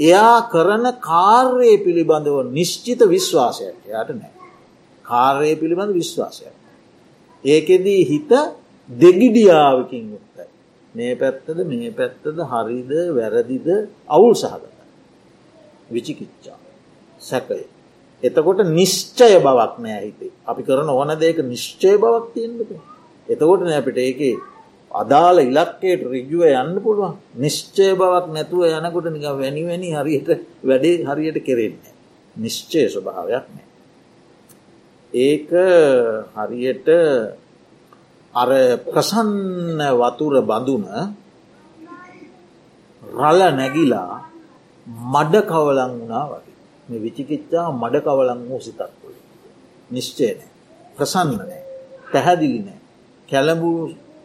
[0.00, 4.34] එයා කරන කාර්යය පිළිබඳව නිශ්චිත විශ්වාසයක් යට නෑ.
[5.04, 6.54] කාර්යය පිළිබඳ විශ්වාසයක්.
[7.44, 8.32] ඒකෙදී හිත
[8.88, 10.48] දෙගිඩියාවකින් යුක්තයි.
[10.94, 13.68] මේ පැත්තද මේ පැත්තද හරිද වැරදිද
[14.08, 14.74] අවුල් සහගත.
[15.90, 16.58] විචිකිච්චා
[17.20, 17.64] සැකය.
[18.22, 22.70] එතකොට නිශ්චය බවක් නෑ හිතේ අපි කරන ඕන දෙක නිශ්චය බවක් තියෙන්න්නක.
[23.28, 24.36] එතකොට නෑ අපිට ඒකේ
[24.90, 30.28] අදාළ ඉලක්කයට රිජුව යන්න පුළුවන් නිශ්චය බවක් නැතුව යනකොට නික වැනිවැනි හරියට
[30.62, 31.94] වැඩේ හරියට කෙරෙන්නේ.
[32.36, 33.66] නිශ්චය ස්වභාවයක් නෑ.
[35.12, 35.50] ඒක
[36.36, 36.88] හරියට
[38.34, 38.50] අර
[38.86, 40.84] ප්‍රසන්න වතුර බඳුන
[43.02, 44.14] රල නැගිලා
[45.06, 46.54] මඩ කවලං වුණා වගේ
[46.88, 49.14] මේ විචිකිච්චා මඩ කවලං වූ සිතක්කොල
[49.90, 50.42] නිශ්චයනය
[50.96, 51.62] ප්‍රසන්නනෑ
[52.12, 52.80] පැහැදිලිනෑ
[53.28, 53.78] කැළඹූ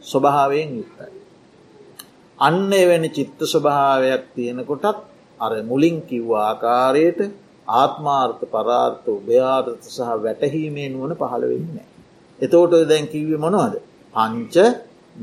[0.03, 1.11] ස්වභාවයෙන් යුක්තයි.
[2.39, 4.97] අන්න එවැනි චිත්ත ස්වභාවයක් තියෙනකොටත්
[5.39, 7.19] අර මුලින් කිව්ව ආකාරයට
[7.73, 11.87] ආත්මාර්ථ පරාර්ථ උභයාර්ථ සහ වැටහීමේ නුවන පහළ වෙන්නේ.
[12.39, 13.75] එතෝට දැන් කිව්ව මොනවද.
[14.13, 14.55] පංච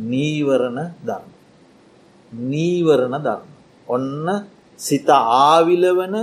[0.04, 1.30] නීවරණ ධර්ම.
[2.32, 3.48] නීවරණ ධර්ම.
[3.88, 4.28] ඔන්න
[4.80, 6.14] සිත ආවිලවන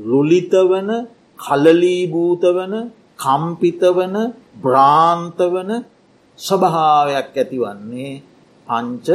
[0.00, 0.90] රුලිතවන
[1.38, 2.74] කලලීභූතවන
[3.18, 4.16] කම්පිතවන
[4.56, 5.70] බ්‍රාන්තවන
[6.38, 8.12] ස්වභාවයක් ඇතිවන්නේ
[8.66, 9.08] පංච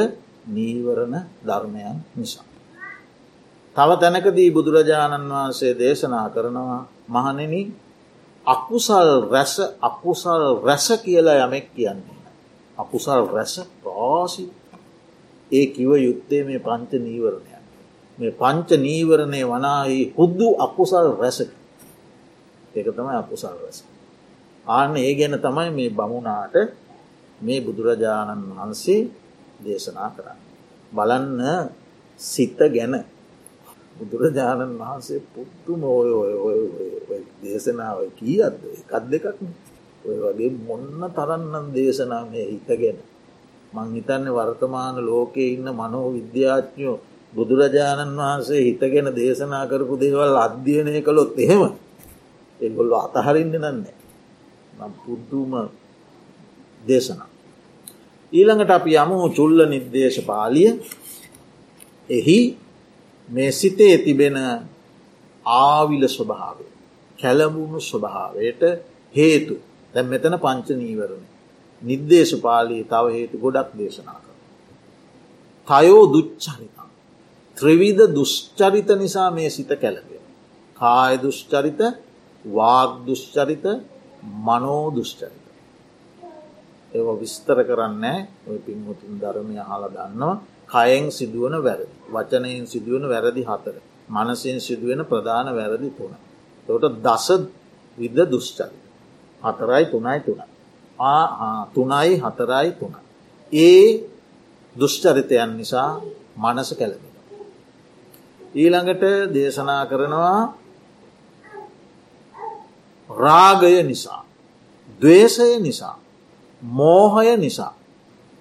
[0.47, 2.45] නීවරණ ධර්මයන් නිසා.
[3.75, 7.53] තව තැනකදී බුදුරජාණන් වහන්සේ දේශනා කරනවා මහනෙන
[8.47, 12.16] අකුසල් රැස අකුසල් රැස කියලා යමෙක් කියන්නේ.
[12.77, 14.43] අකුසල් රැස ප්‍රාසි
[15.51, 17.51] ඒ කිව යුත්තේ මේ පංච නීවරණය.
[18.17, 21.51] මේ පංච නීවරණය වනාහි හුද්දු අකුසල් රැසක
[22.73, 23.79] ඒක තමයි අකුසල් රැස.
[24.65, 26.55] ආන්න ඒ ගැන තමයි මේ බමුණාට
[27.41, 29.01] මේ බුදුරජාණන් වහන්සේ
[29.59, 30.39] දේශනා කරන්න.
[30.91, 31.41] බලන්න
[32.19, 32.93] සිත ගැන
[33.95, 36.09] බුදුරජාණන් වහන්සේ පුත්තු නෝය
[37.41, 39.25] දේශනාව කී අද එකත් දෙකක්
[40.07, 42.97] ඔය වගේ මොන්න තරන්නම් දේශනා මේ හිත ගැන.
[43.73, 46.97] මං හිතන්නේ වර්තමාන ලෝකයේ ඉන්න මනෝ විද්‍යාඥයෝ
[47.33, 51.61] බුදුරජාණන් වහන්සේ හිතගෙන දේශනා කරපු දේවල් අධ්‍යයනය කළොත් එහෙම
[52.59, 53.95] එගොල්ල අතහරින්න නන්නේ
[54.77, 55.51] නම් පුද්දුම
[56.81, 57.29] දේශනා.
[58.33, 60.69] ඊළඟට අපි යමු චුල්ල නිර්දේශ පාලිය
[62.09, 62.39] එහි
[63.29, 64.37] මේ සිතේ තිබෙන
[65.45, 66.65] ආවිල ස්වභාවය
[67.19, 68.61] කැලමුණු ස්වභාවයට
[69.13, 69.55] හේතු
[69.93, 71.25] දැ මෙතන පංච නීවරණ
[71.81, 74.35] නිර්දේශ පාලී තව හේතු ගොඩක් දේශනා කර.
[75.67, 76.77] තයෝ දුච්චරිතන්
[77.57, 80.23] ත්‍රවිධ දුෂ්චරිත නිසා මේ සිත කැලවෙන.
[80.77, 81.81] කාය දුෂ්චරිත
[82.45, 83.65] වාග දුෂ්චරිත
[84.39, 85.45] මනෝ දුෂ්චරිත.
[86.91, 88.05] ඒ විස්තර කරන්න
[88.47, 90.35] ඔය පින්මුතුන් ධර්මය හල දන්නවා
[90.67, 91.87] කයෙන් සිදුවන වැරදි.
[92.09, 93.75] වචනයෙන් සිදුවන වැරදි හතර.
[94.09, 96.13] මනසින් සිදුවෙන ප්‍රධාන වැරදි තුන.
[96.67, 97.27] තොට දස
[97.97, 98.86] විද්ධ දුෂ්චරිත.
[99.41, 100.45] හතරයි තුනයි තුනයි.
[101.73, 102.93] තුනයි හතරයි තුන.
[103.51, 104.03] ඒ
[104.75, 106.01] දුෂ්චරිතයන් නිසා
[106.35, 107.13] මනස කැළබෙන.
[108.53, 110.53] ඊළඟට දේශනා කරනවා
[113.09, 114.23] රාගය නිසා
[115.01, 115.97] දවේශය නිසා
[116.61, 117.73] මෝහය නිසා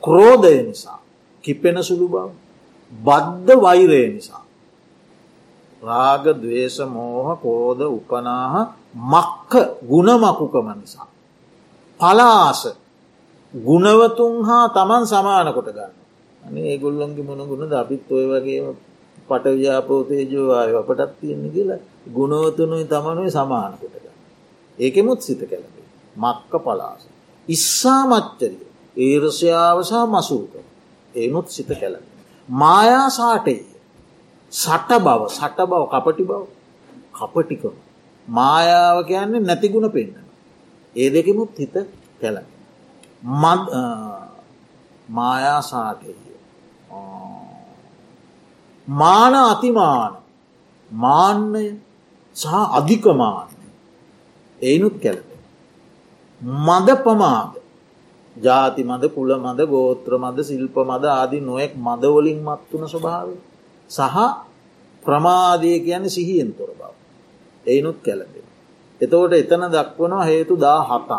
[0.03, 1.01] ක්‍රෝධය නිසා
[1.45, 2.31] කිපෙන සුළු බව
[2.93, 4.45] බද්ධ වෛරය නිසා
[5.83, 8.55] රාග දවේශ මෝහ කෝද උපනාහ
[8.95, 11.09] මක්ක ගුණමකුකම නිසා.
[12.01, 12.61] පලාස
[13.55, 15.93] ගුණවතුන් හා තමන් සමාන කොට ගන්න.
[16.43, 18.61] අනේ ඒගොල්ලොන්ගේ මොන ගුණ අපිත් ඔය වගේ
[19.29, 24.17] පටව්‍යාපෝතේජෝවාය අපටත් තියෙන්නේ කියලා ගුණවතුනුයි තමනුයි සමාන කොට ගන්න.
[24.79, 25.87] ඒකෙමුත් සිත කැලබේ.
[26.17, 27.03] මක්ක පලාස.
[27.49, 28.65] ඉස්සා මච්චරිය
[28.97, 30.53] ඒරසයාවසා මසූක
[31.15, 32.05] ඒනුත් සිත කැලබ.
[32.49, 33.57] මායා සාටය
[34.53, 36.43] සට බව සට බව කපටි බව
[37.13, 37.86] කපටිකම
[38.29, 40.27] මායාව කියන්නේ නැතිගුණ පෙන්න්න.
[40.97, 41.77] ඒ දෙකෙමුත් හිත
[42.21, 42.37] කැල.
[45.09, 46.15] මායා සාටය
[48.89, 50.13] මාන අතිමාන
[50.91, 51.69] මාන්‍යය
[52.37, 53.67] සහ අධිකමාන්‍ය
[54.61, 55.29] ඒනුත් කැලප.
[56.67, 57.53] මද පමාද
[58.37, 63.29] ජාති මද කුල මද ගෝත්‍ර මද සිල්ප මද ආදී නොයෙක් මදවලින් මත්වන ස්වභාව
[63.91, 64.17] සහ
[65.05, 66.96] ප්‍රමාදය කියන්නේ සිහියෙන් තොර බව.
[67.67, 68.47] එයිනුත් කැලබෙන.
[69.01, 71.11] එතවට එතන දක්වනවා හේතු දා හතක්.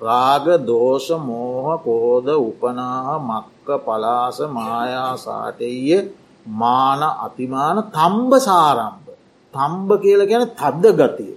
[0.00, 6.14] රාග දෝෂ මෝහ කෝද උපනාහ මක්ක පලාස මායා සාටෙය
[6.46, 9.08] මාන අතිමාන තම්බ සාරම්භ.
[9.54, 11.34] තම්බ කියල ගැන තද්ද ගතිය.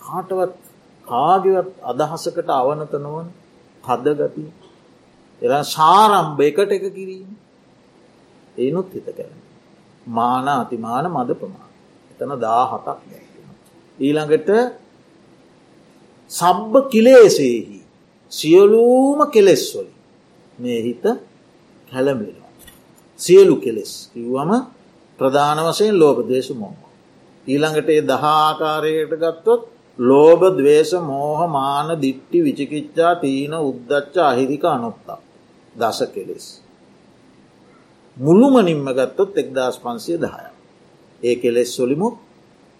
[0.00, 0.52] කාටවත්
[1.06, 3.26] කාගවත් අදහසකට අවනත නොවන
[3.84, 4.50] හද ගතිය.
[5.42, 7.30] එ සාරම්භ එකට එක කිරීම.
[8.56, 9.34] ඒනුත් හිත කැන.
[10.08, 11.72] මාන අතිමාන මද ප්‍රමාණ.
[12.12, 13.23] එතන දා හතක්
[13.98, 14.50] ඊළඟට
[16.30, 17.80] සබ්බ කිලේසේහි
[18.32, 19.92] සියලූම කෙලෙස්වලින්
[20.58, 21.04] මේ හිත
[21.92, 22.50] හැළඹෙනවා.
[23.20, 24.50] සියලු කෙලෙස් කිව්වම
[25.18, 26.74] ප්‍රධාන වසයෙන් ලෝක දේශ මෝහ.
[27.46, 29.62] ඊළඟට ඒ දහාකාරයට ගත්තොත්
[29.98, 35.20] ලෝබ දවේශ මෝහ මාන දිට්ටි විචිකිච්චා තීන උද්දච්ච අහිරික අනොත්තා
[35.74, 36.46] දස කෙලෙස්.
[38.16, 40.46] මුළුමනින්ම ගත්තොත් එක්දස් පන්සිය දහය.
[41.22, 42.14] ඒ කෙලෙස් සොලිමුත්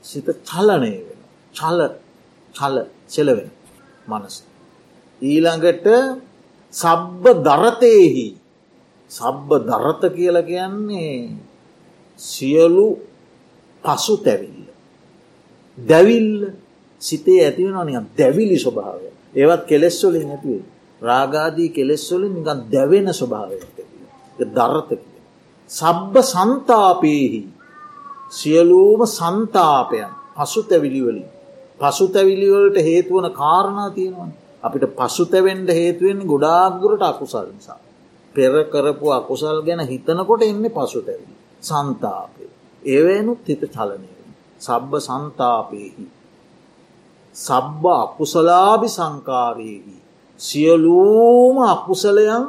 [0.05, 1.21] සිත චලනය වෙන.
[1.55, 1.81] චල
[2.55, 3.51] චල සෙලවෙන
[4.07, 4.37] මනස.
[5.23, 5.87] ඊළඟට
[6.75, 8.27] සබ්බ දරතයෙහි
[9.11, 11.19] සබ්බ දරත කියල කියන්නේ
[12.19, 12.87] සියලු
[13.85, 14.69] පසු තැවිල්ල.
[15.79, 16.53] දැවිල්ල
[17.03, 20.65] සිතේ ඇතිවෙන නිකන් දැවිලි ස්වභාවය ඒවත් කෙලෙස්වොලින් නැතිවේ
[21.03, 23.57] රාගාදී කෙලෙස්වොලින් නිකන් දැවෙන ස්වභාවය
[24.39, 25.21] දරත කිය.
[25.71, 27.41] සබ්බ සන්තාපයහි
[28.35, 31.29] සියලූම සන්තාපයන් පසු තැවිලිවලින්
[31.81, 34.31] පසු තැවිලිවලට හේතුවන කාරණා තියෙනවා
[34.63, 37.81] අපිට පසු තැවෙන්ට හේතුවෙන් ගොඩාක්දුරට අකුසල් නිසා.
[38.35, 42.45] පෙර කරපු අකුසල් ගැන හිතනකොට එන්න පසු තැවිලි සන්තාපය
[42.83, 44.09] ඒවනුත් හිත චලනය
[44.61, 46.07] සබ්බ සන්තාපයහි
[47.35, 50.03] සබ්බ අකුසලාභි සංකාරයේදී.
[50.41, 52.45] සියලූම අකුසලයන්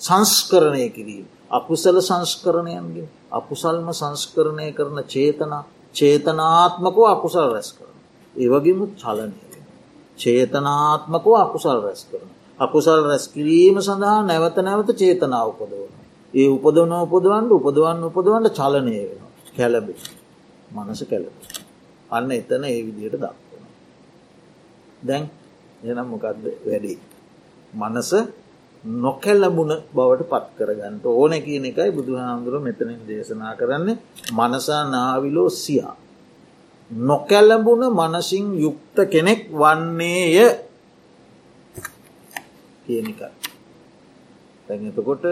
[0.00, 1.26] සංස්කරණය කිරීම.
[1.56, 5.52] අකුසල සංස්කරණයන්ගේ අකුසල්ම සංස්කරණය කරන චේතන
[5.94, 7.94] චේතනාත්මකව අකුසල් රැස් කරන.
[8.36, 9.34] ඒවගේමුත් චලනය.
[10.18, 12.28] චේතනාත්මකව අකුසල් රැස් කරන.
[12.58, 15.92] අකුසල් රැස් කිරීම සඳහා නැවත නැවත චේතනාව උපදවන.
[16.34, 19.22] ඒ උපදවන උපදවන්ට උපදවන්න උපදවන්ට චලනය වෙන
[19.52, 19.86] කැලබ
[20.76, 21.34] මනස කැලබ.
[22.10, 23.34] අන්න එතන ඒ විදියට දක්.
[25.02, 25.24] දැන්
[25.82, 26.94] එනම් මොකක්ද වැඩි.
[27.74, 28.10] මනස
[28.84, 33.96] නොකැල්ලබුණ බවට පත් කරගන්නට ඕන කියන එකයි බුදු හාමුදුරුව මෙතනින් දේශනා කරන්නේ
[34.32, 35.96] මනසා නාවිලෝ සියා.
[36.90, 40.36] නොකැල්ලබුණ මනසින් යුක්ත කෙනෙක් වන්නේය
[42.86, 43.20] කියනක.
[44.68, 45.24] තැනතකොට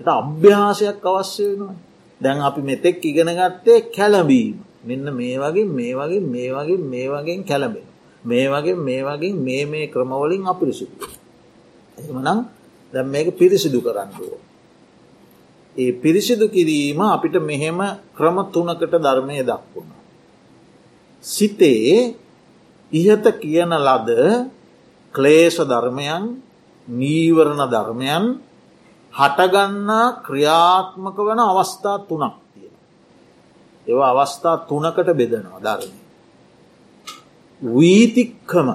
[0.00, 1.74] අභ්‍යාසයක් අවශ්‍ය වෙනවා.
[2.20, 4.56] දැන් අපි මෙතෙක් ඉගෙන ගත්තේ කැලබීම.
[4.84, 7.86] මෙන්න මේ වගේ මේ වගේ මේ වගේ මේ වගේ කැලබෙන.
[8.24, 11.23] මේ වගේ මේ වගේ මේ මේ ක්‍රමවලින් අපිරිසිදු.
[11.98, 12.38] එමනම්
[12.92, 14.38] දැම් මේක පිරිසිදු කරන්නුව.
[15.76, 17.78] ඒ පිරිසිදු කිරීම අපිට මෙහෙම
[18.12, 19.90] ක්‍රම තුනකට ධර්මය දක්වුණ.
[21.24, 22.14] සිතේ
[22.92, 24.08] ඉහත කියන ලද
[25.14, 26.24] ක්ලේෂ ධර්මයන්
[26.88, 28.24] නීවරණ ධර්මයන්
[29.14, 32.76] හටගන්නා ක්‍රියාත්මක වන අවස්ථා තුනක් තියෙන.
[33.86, 35.98] ඒව අවස්ථා තුනකට බෙදනවා ධර්මය.
[37.62, 38.68] වීතික්කම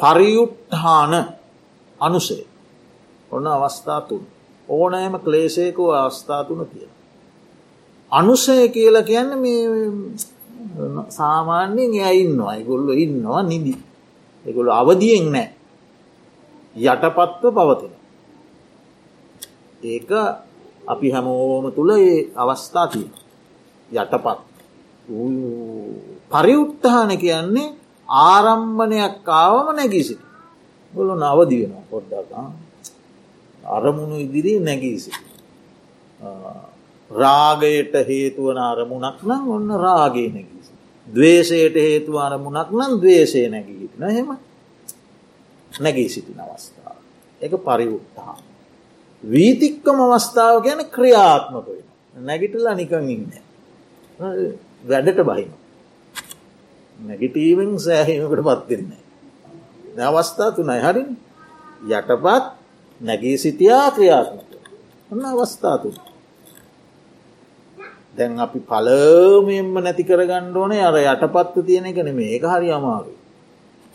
[0.00, 1.12] පරියුට්හාන
[2.00, 2.44] අනුසේ
[3.30, 4.22] ඔන්න අවස්ථා තුන්.
[4.68, 6.90] ඕනෑම ක්ලේශයකෝ අවස්ථා තුන තියෙන.
[8.12, 9.62] අනුසය කියලා කියන්න මේ
[11.10, 12.50] සාමාන්‍යයෙන් එය ඉන්නවා.
[12.50, 13.74] අයිගොල්ල ඉන්නවා නිදි.
[14.44, 15.48] එකොළු අවදියෙන් නෑ
[16.76, 17.94] යටපත්ව පවතින.
[19.84, 20.10] ඒක
[20.88, 23.12] අපි හැමෝම තුළ ඒ අවස්ථා තියෙන
[23.90, 24.38] යටපත්.
[26.30, 27.74] පරිඋත්තාන කියන්නේ
[28.08, 29.68] ආරම්භනයක් ආවම
[30.90, 32.32] නැගීසි ගොලු නවදියනවා පොඩ්ඩක්
[33.64, 35.10] අරමුණු ඉදිරී නැගීසි
[37.10, 40.72] රාගයට හේතුවන අරමුණක් නම් ඔන්න රාගේ නැගීසි
[41.06, 44.28] දවේශයට හේතු අරමුණක් නම් දවේශය නැගී නහෙම
[45.72, 46.96] නැගී සිටින අවස්ථාව.
[47.40, 48.40] එක පරිඋත්තාන
[49.24, 51.86] වීතික්කම අවස්ථාව ගැන ක්‍රියාත්මක වෙන
[52.24, 53.32] නැගිටලා නිකං ඉන්න.
[54.84, 55.50] වැඩට බහින
[56.98, 59.07] නැගිටීවෙන් සෑහීමකට පත්වෙන්නේ
[60.00, 60.78] අවස්ථා තුනයි.
[60.78, 61.08] හරින්?
[61.88, 62.44] යටපත්
[63.00, 64.50] නැගී සිටියා ක්‍රියාත්මක.
[65.10, 65.94] ඔන්න අවස්ථාතුන්
[68.16, 73.18] දැන් අපි පලමයෙන්ම නැති කරගන්න ඕනේ අර යටපත්ව තියෙන එක නෙමේ ඒක හරි අමාරු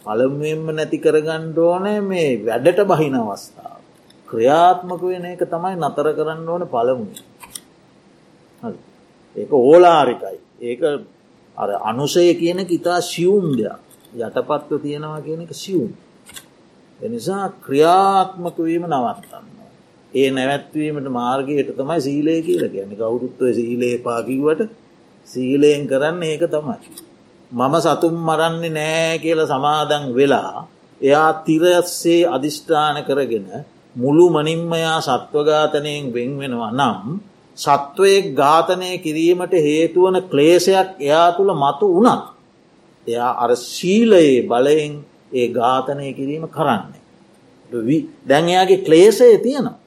[0.05, 3.79] පළමුුවෙන්ම නැති කරගණ්ඩ ඕනෑ මේ වැඩට බහින අවස්ථාව.
[4.27, 7.07] ක්‍රියාත්මක වෙන එක තමයි නතර කරන්න ඕන පළමු.
[9.35, 10.37] ඒක ඕලාරිකයි.
[10.61, 10.81] ඒක
[11.57, 13.92] අර අනුසය කියන ඉතා සියුම් දෙයක්.
[14.16, 15.91] යටපත්ව තියෙනවා කියන එක සියුම්.
[16.99, 19.47] එනිසා ක්‍රියාත්මක වීම නවත්තන්න.
[20.14, 24.70] ඒ නැවැත්වීමට මාර්ගයට තමයි සීලය කියල කියන්නේ කවුරුත්ව සීලේ පාකිවට
[25.28, 26.78] සීලයෙන් කරන්න ඒක තමයි.
[27.51, 30.68] මම සතුම් මරන්නේ නෑ කියල සමාදන් වෙලා
[31.01, 33.47] එයා තිරස්සේ අධිෂ්ඨාන කරගෙන
[33.95, 37.20] මුළු මනින්මයා සත්වඝාතනයෙන් වෙන්වෙනවා නම්
[37.57, 42.32] සත්වයෙක් ඝාතනය කිරීමට හේතුවන ක්ලේෂයක් එයා තුළ මතු වනත්
[43.07, 44.93] එයා අර ශීලයේ බලයෙන්
[45.33, 47.01] ඒ ඝාතනය කිරීම කරන්නේ.
[48.29, 49.77] දැන් එයාගේ ක්ලේෂය තියෙනවා.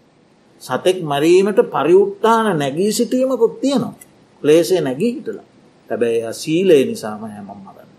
[0.62, 3.94] සතෙක් මරීමට පරිඋත්තාන නැගී සිටීමකුත් තියෙනවා.
[4.42, 5.46] ක්ලේෂය නැගී හිටලා.
[5.90, 7.90] හැබැයි සීලේ නිසාම හැමම් මරන්න.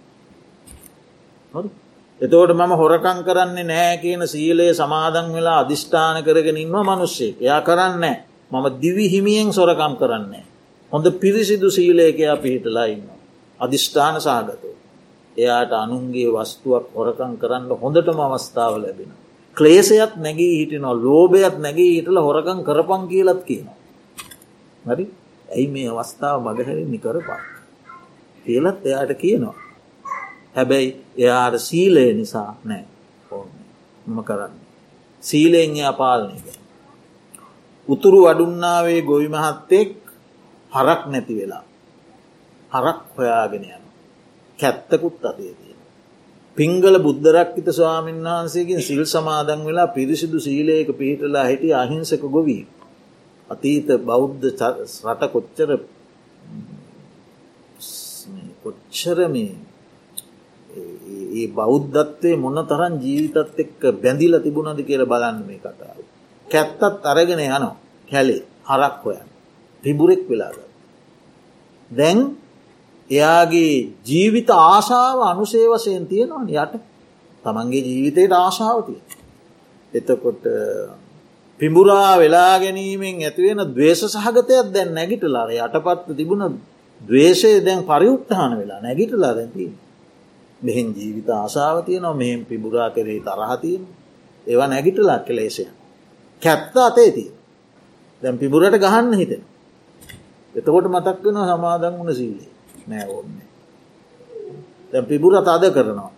[2.22, 8.06] එතෝට මම හොරකං කරන්නේ නෑ කියන සීලයේ සමාදන් වෙලා අධිෂ්ඨාන කරගෙන ඉන්නවා මනුස්සේ එයා කරන්න
[8.52, 10.46] මම දිවි හිමියෙන් සොරකම් කරන්නේ.
[10.92, 13.10] හොඳ පිරිසිදු සීලයකයා පිහිටලා ඉන්න.
[13.60, 14.77] අධිෂ්ඨාන සාගතව.
[15.38, 19.12] එයාට අනුන්ගේ වස්තුවක් හොරකං කරන්න හොඳටම අවස්ථාව ලැබෙන.
[19.58, 23.78] ක්ලේසයත් නැගී හිටිනවා ලෝබයත් නැගේ හිටල හොරකං කරපං කියලත් කියනවා.
[24.86, 25.06] හරි
[25.50, 27.42] ඇයි මේ අවස්ථාව මගහැරින් නිකරපා.
[28.46, 29.56] කියලත් එයාට කියනවා.
[30.56, 32.84] හැබැයි එයාට සීලය නිසා නෑ
[33.32, 34.54] ඕම කරන්න.
[35.24, 36.58] සීලයෙන් එයා පාලනය කර.
[37.88, 39.92] උතුරු වඩුන්නාවේ ගොවි මහත්තෙක්
[40.72, 41.64] හරක් නැති වෙලා.
[42.72, 43.87] හරක් හොයාගෙන යන.
[44.60, 45.80] කැත්තකුත් අතේ තියෙන.
[46.58, 52.64] පිංගල බුද්ධරක්කිත ස්වාමීන් වහන්සේකින් සිල් සමාදන් වෙලා පිරිසිදු සීලයක පිහිටලා හිටිය අහිංසක ගොවී.
[53.50, 54.46] අතීත බෞද්ධ
[55.06, 55.70] රට කොච්චර
[58.64, 59.54] කොච්චර මේ
[61.34, 66.00] ඒ බෞද්ධත්වය මොන්න තරන් ජීවිතත් එක්ක බැඳිල තිබුණද කියල බලන්න මේ කතාව.
[66.48, 67.76] කැත්තත් අරගෙන යනවා
[68.08, 69.28] කැලේ හරක් හොයන්
[69.84, 70.58] පිබුරෙක් වෙලාග.
[71.92, 72.20] දැන්
[73.10, 76.74] එයාගේ ජීවිත ආශාව අනුසේ වසයෙන් තියෙනවා යට
[77.44, 79.00] තමන්ගේ ජීවිතයට ආශාවතිය.
[79.94, 80.44] එතකොට
[81.60, 86.44] පිඹුරා වෙලා ගැනීමෙන් ඇතිවෙන දවේශ සහගතයක් දැන් නැගිටලාර යටපත්ව තිබුණ
[87.02, 89.72] දවේශය දැන් පරිඋත්හාන වෙලා නැගිටලා දැතිී.
[90.62, 93.84] මෙහෙන් ජීවිත ආසාාවතිය නො මෙහෙම පිබුරා කරේ තරහතියෙන්
[94.48, 95.66] ඒවා නැගිටලා කෙලේශය.
[96.42, 97.32] කැත්ත අතේතිය.
[98.22, 99.44] දැම් පිබුරට ගහන්න හිතෙන.
[100.56, 102.57] එතකොට මතක් වෙන සමාදන් වුණ සීලේ
[102.88, 103.48] නෑ ඕන්නේ.
[104.92, 106.12] දැම් පිබුරත් අද කරනවා.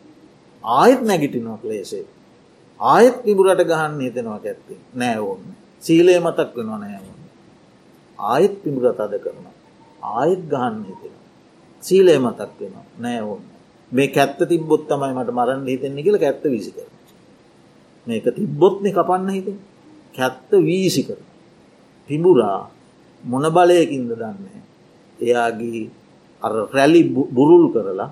[0.64, 2.06] ආයෙත් නැගිටිනවා ක්ලේසේ.
[2.80, 5.46] ආයෙත් පිබුරට ගහන්න හිතෙනවා ඇත්තේ නෑ ඕන්න.
[5.82, 7.24] සීලේ මතක් වෙනවා නෑ ඕන්න.
[8.20, 9.56] ආයෙත් පිබුරත් අද කරනවා.
[10.10, 11.16] ආයෙත් ගහන්න හිතෙන.
[11.84, 13.46] සීලේ මතක් වෙනවා නෑ ඕන්න.
[13.92, 16.90] මේ කැත්ත තිබ්බොත් තමයි මට මරන්න හිතෙන්නේ කියල කැත්ත වීසි කර.
[18.08, 19.48] මේක තිබ්බොත්න කපන්න හිත
[20.16, 21.20] කැත්ත වීසි කර.
[22.10, 22.62] පිඹුරා
[23.24, 24.62] මොන බලයකින්ද දන්නේ.
[25.20, 25.90] එයාගේ
[26.42, 28.12] අර රැලි බුරුල් කරලා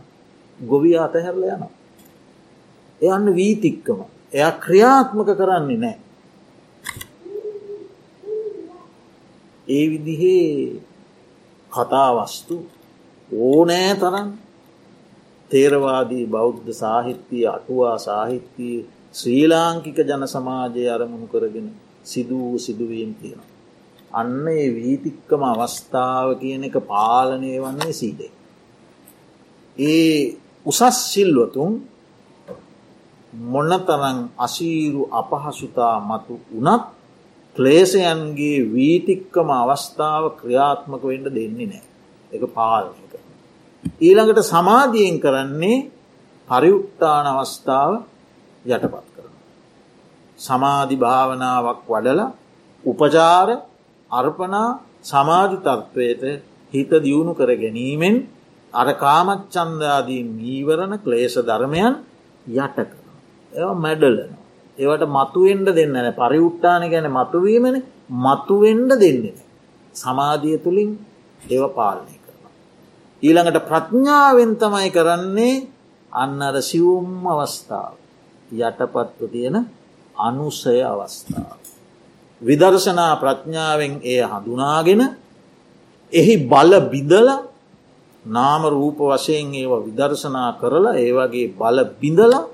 [0.60, 1.72] ගොවිය අතහැරල යනවා.
[3.02, 4.00] එයන්න වීතික්කම
[4.34, 5.98] එයා ක්‍රියාත්මක කරන්නේ නෑ.
[9.68, 10.82] ඒ විදිහේ
[11.72, 12.56] කතාවස්තු
[13.32, 14.30] ඕනෑ තරන්
[15.52, 21.68] තේරවාදී බෞද්ධ සාහිත්‍යය අටුවා සාහිත්‍යයේ ශ්‍රී ලාංකික ජන සමාජය අරමුණු කරගෙන
[22.04, 23.42] සිදුවූ සිදුවීම් තියෙන.
[24.12, 28.32] අන්න ඒ වීතික්කම අවස්ථාව කියන එක පාලනය වන්නේ සීදේ.
[29.78, 31.72] ඒ උසස් සිල්වතුන්
[33.34, 36.84] මොන්නතරං අසීරු අපහසුතා මතු වනත්
[37.56, 41.86] ක්ලේසයන්ගේ වීතික්කම අවස්ථාව ක්‍රියාත්මක වෙන්ඩ දෙන්නේ නෑ
[42.32, 43.22] එක පාලනය කර.
[44.00, 45.78] ඊළඟට සමාධියෙන් කරන්නේ
[46.48, 47.92] පරිඋක්තාන අවස්ථාව
[48.66, 49.34] යටපත් කරන.
[50.40, 52.22] සමාධි භාවනාවක් වඩල
[52.84, 53.50] උපචාර
[54.12, 56.24] අර්පනා සමාධි තත්ත්වයට
[56.74, 58.16] හිත දියුණු කර ගැනීමෙන්
[58.74, 61.94] අර කාමච්චන්දාදී මීවරණ ක්ලේෂ ධර්මයන්
[62.58, 62.88] යට කර.
[63.52, 64.32] ඒ මැඩලන.
[64.78, 67.78] ඒවට මතුවෙන්ඩ දෙන්න පරිඋට්ටාන ගැන මතුවීමන
[68.24, 69.38] මතුවෙන්ඩ දෙන්නේ.
[69.96, 70.92] සමාධිය තුළින්
[71.44, 72.44] ඒව පාලනය කරන.
[73.24, 75.56] ඊළඟට ප්‍රඥාවෙන් තමයි කරන්නේ
[76.12, 77.96] අන්න අර සිවුම් අවස්ථාව.
[78.52, 79.58] යටපත්ව තියෙන
[80.20, 81.67] අනුසය අවස්ථාව.
[82.42, 85.02] විදර්ශනා ප්‍රඥාවෙන් එය හඳුනාගෙන
[86.14, 87.28] එහි බල බිදල
[88.26, 92.46] නාම රූප වශයෙන් ඒවා විදර්ශනා කරලා ඒවගේ බල බිඳලා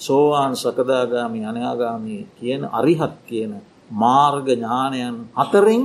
[0.00, 3.52] සෝවාන් සකදාගාමි අනයාගාමී කියන අරිහත් කියන
[3.92, 5.82] මාර්ග ඥානයන් අතරින්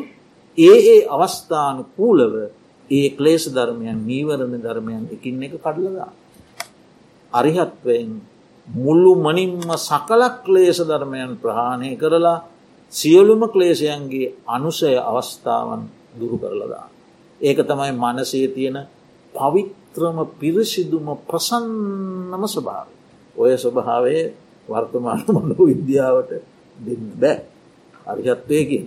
[0.57, 2.33] ඒ ඒ අවස්ථානු කූලව
[2.89, 6.11] ඒ ක්ලේෂ ධර්මයන් නීවරණ ධර්මයන් එකින් එක කඩලදා.
[7.33, 8.09] අරිහත්වයෙන්
[8.75, 12.43] මුල්ලු මනින්ම සකලක් ක්ලේෂ ධර්මයන් ප්‍රහාණය කරලා
[12.93, 15.81] සියලුම ක්ලේෂයන්ගේ අනුසය අවස්ථාවන්
[16.13, 16.87] දුරු කරලදා.
[17.41, 18.77] ඒක තමයි මනසේ තියෙන
[19.35, 22.87] පවිත්‍රම පිරිසිදුම ප්‍රසන්නම ස්වභාව.
[23.35, 24.17] ඔය ස්වභාවය
[24.69, 26.31] වර්තමාන මනු විද්‍යාවට
[26.77, 27.37] දෙන්න බෑ
[28.07, 28.83] අරිහත්වයකින්.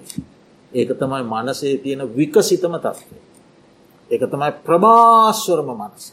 [0.73, 3.17] ඒක තමයි මනසේ තියෙන විකසිතම තත්වය.
[4.11, 6.05] ඒක තමයි ප්‍රභාස්වරම මනස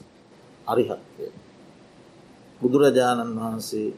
[0.68, 1.41] අරිහත්වය.
[2.62, 3.89] බුදුරජාණන් වහන්සේ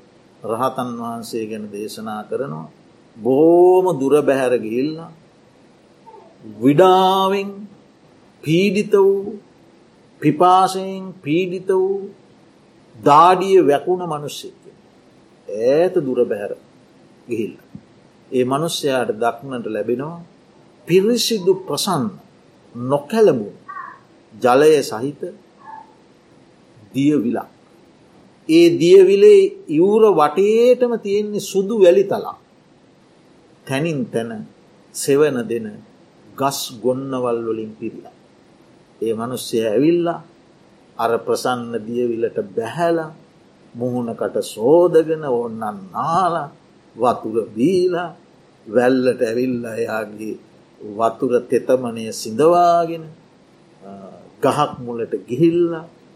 [0.43, 2.67] රහතන් වහන්සේ ගැන දේශනා කරනවා
[3.17, 4.91] බොහෝම දුර බැහැර ගිල්ල
[6.55, 7.49] විඩාවෙන්
[8.43, 9.39] පීඩිත වූ
[10.21, 12.09] පිපාසයෙන් පීඩිත වූ
[12.95, 14.59] දාඩිය වැකුණ මනුෂ්‍යක
[15.47, 16.53] ඇත දුර බැහැර
[17.27, 17.55] ගිහිල්ල.
[18.31, 20.23] ඒ මනුස්්‍යයාට දක්නට ලැබෙනවා
[20.87, 22.05] පිරිසිදු ප්‍රසන්න
[22.75, 23.49] නොකැලමු
[24.33, 25.21] ජලය සහිත
[26.93, 27.52] දියවිලා.
[28.49, 32.37] ඒ දියවිලේ ඉවුර වටේටම තියෙන්නේ සුදු වැලි තලා.
[33.67, 34.31] තැනින් තැන
[34.95, 35.67] සෙවන දෙන
[36.37, 38.15] ගස් ගොන්නවල් වලින් පිරිලා.
[39.01, 40.19] ඒ මනුස්්‍යය ඇවිල්ලා
[40.97, 43.11] අර ප්‍රසන්න දියවිලට බැහැලා
[43.75, 46.35] මුහුණකට සෝදගෙන ඔන්නන් නාල
[46.95, 48.09] වතුර බීලා
[48.67, 50.35] වැල්ලට ඇවිල්ල එයාගේ
[50.81, 53.05] වතුර තෙතමනය සිඳවාගෙන
[54.41, 55.71] ගහක් මුලට ගිහිල්ල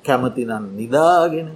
[0.05, 1.49] කැමතිනන් නිදාගෙන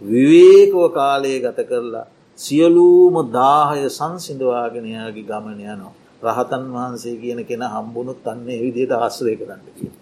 [0.00, 2.06] විවේකෝ කාලය ගත කරලා
[2.38, 5.94] සියලූම දාහය සංසිඳවාගෙනයාගේ ගමන යනවා.
[6.22, 9.92] රහතන් වහන්සේ කියන කෙන හම්බුණුත් අන්නේ විදියට ආශ්‍රය කරන්න කිය.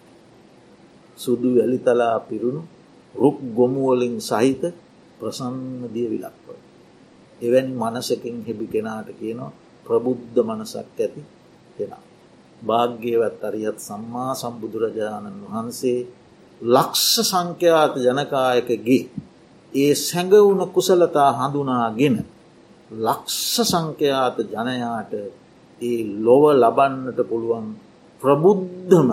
[1.19, 2.63] සුදු වැලිතලා පිරුණු
[3.15, 4.63] රුක් ගොමුවලින් සහිත
[5.19, 6.47] ප්‍රසන්න දිය විලක්ව.
[7.41, 9.53] එවැනි මනසකින් හෙබි කෙනාට කියනවා
[9.87, 11.23] ප්‍රබුද්ධ මනසක් ඇති
[11.77, 12.05] කෙනා.
[12.63, 16.01] භාග්‍යවත් අරියත් සම්මා සම්බුදුරජාණන් වහන්සේ
[16.61, 19.03] ලක්ෂ සංඛ්‍යාත ජනකායකගේ
[19.73, 22.17] ඒ සැඟවුණ කුසලතා හඳුනාගෙන
[22.91, 25.13] ලක්ෂ සංඛ්‍යාත ජනයාට
[25.81, 27.67] ඒ ලොව ලබන්නට පුළුවන්
[28.23, 29.11] ප්‍රබුද්ධම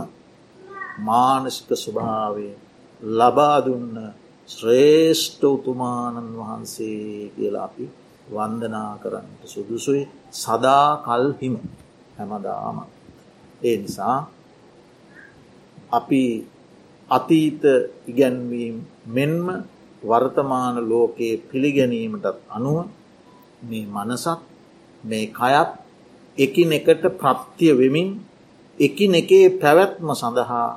[0.99, 2.47] මානසික ස්වභාවය
[3.01, 3.95] ලබාදුන්න
[4.49, 7.85] ශ්‍රේෂ්ඨ උතුමානන් වහන්සේ කියලා අපි
[8.27, 10.03] වන්දනා කරන්නට සුදුසුයි
[10.33, 11.55] සදා කල්හිම
[12.17, 12.77] හැමදාම.
[13.61, 14.17] ඒ නිසා
[15.91, 16.23] අපි
[17.09, 17.63] අතීත
[18.07, 18.75] ඉගැන්වීම්
[19.07, 19.45] මෙන්ම
[20.05, 22.77] වර්තමාන ලෝකයේ පිළිගැනීමටත් අනුව
[23.61, 24.39] මේ මනසත්
[25.03, 25.69] මේ කයත්
[26.37, 28.09] එකින් එකට ප්‍රත්තිය වෙමින්
[28.77, 30.67] එකින් එකේ පැවැත්ම සඳහා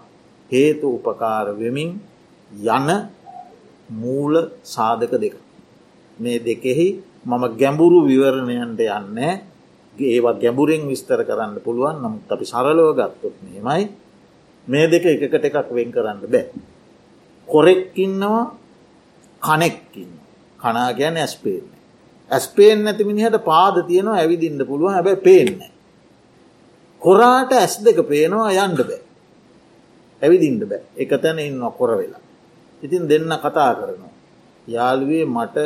[0.50, 1.90] හේතු උපකාර වෙමින්
[2.50, 2.88] යන
[3.92, 5.34] මූල සාධක දෙක.
[6.18, 6.88] මේ දෙකෙහි
[7.24, 9.32] මම ගැඹුරු විවරණයන්ට යන්නේ
[9.96, 13.84] ඒවා ගැඹුරෙන් විස්තර කරන්න පුළුවන් නමුත් අපි සරලෝ ගත්තොත් මෙමයි
[14.66, 16.44] මේ දෙක එකකට එකක් වෙන් කරන්න බෑ.
[17.48, 18.44] කොරෙක්කින්නවා
[19.42, 20.12] කනෙක්කින්න
[20.60, 21.78] කනා ගැන ඇස්පේන්නේ.
[22.30, 25.60] ඇස්පේෙන් නැති මිනිහට පාද තියෙනවා ඇවිදින්න පුළුවන් හැබැ පේන්න.
[27.02, 29.02] කොරාට ඇස් දෙක පේනවා යන්ඩ බෑ.
[30.22, 32.22] ඇවිදින්ට බෑ එක තැන ඉන්න කොර වෙලා.
[32.82, 34.12] ඉතින් දෙන්න කතා කරනවා.
[34.68, 35.56] යාළුවේ මට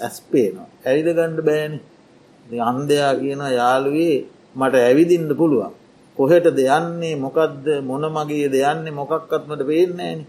[0.00, 0.68] ඇස්පේනවා.
[0.86, 4.16] ඇවිද ගණ්ඩ බෑනි අන්දයා කියන යාළුවේ
[4.56, 5.72] මට ඇවිදින්න පුළුවන්.
[6.18, 10.20] කොහෙට දෙයන්නේ මොකක්ද මොන මගේ දෙයන්නේ මොකක්කත්මට පේන්නේන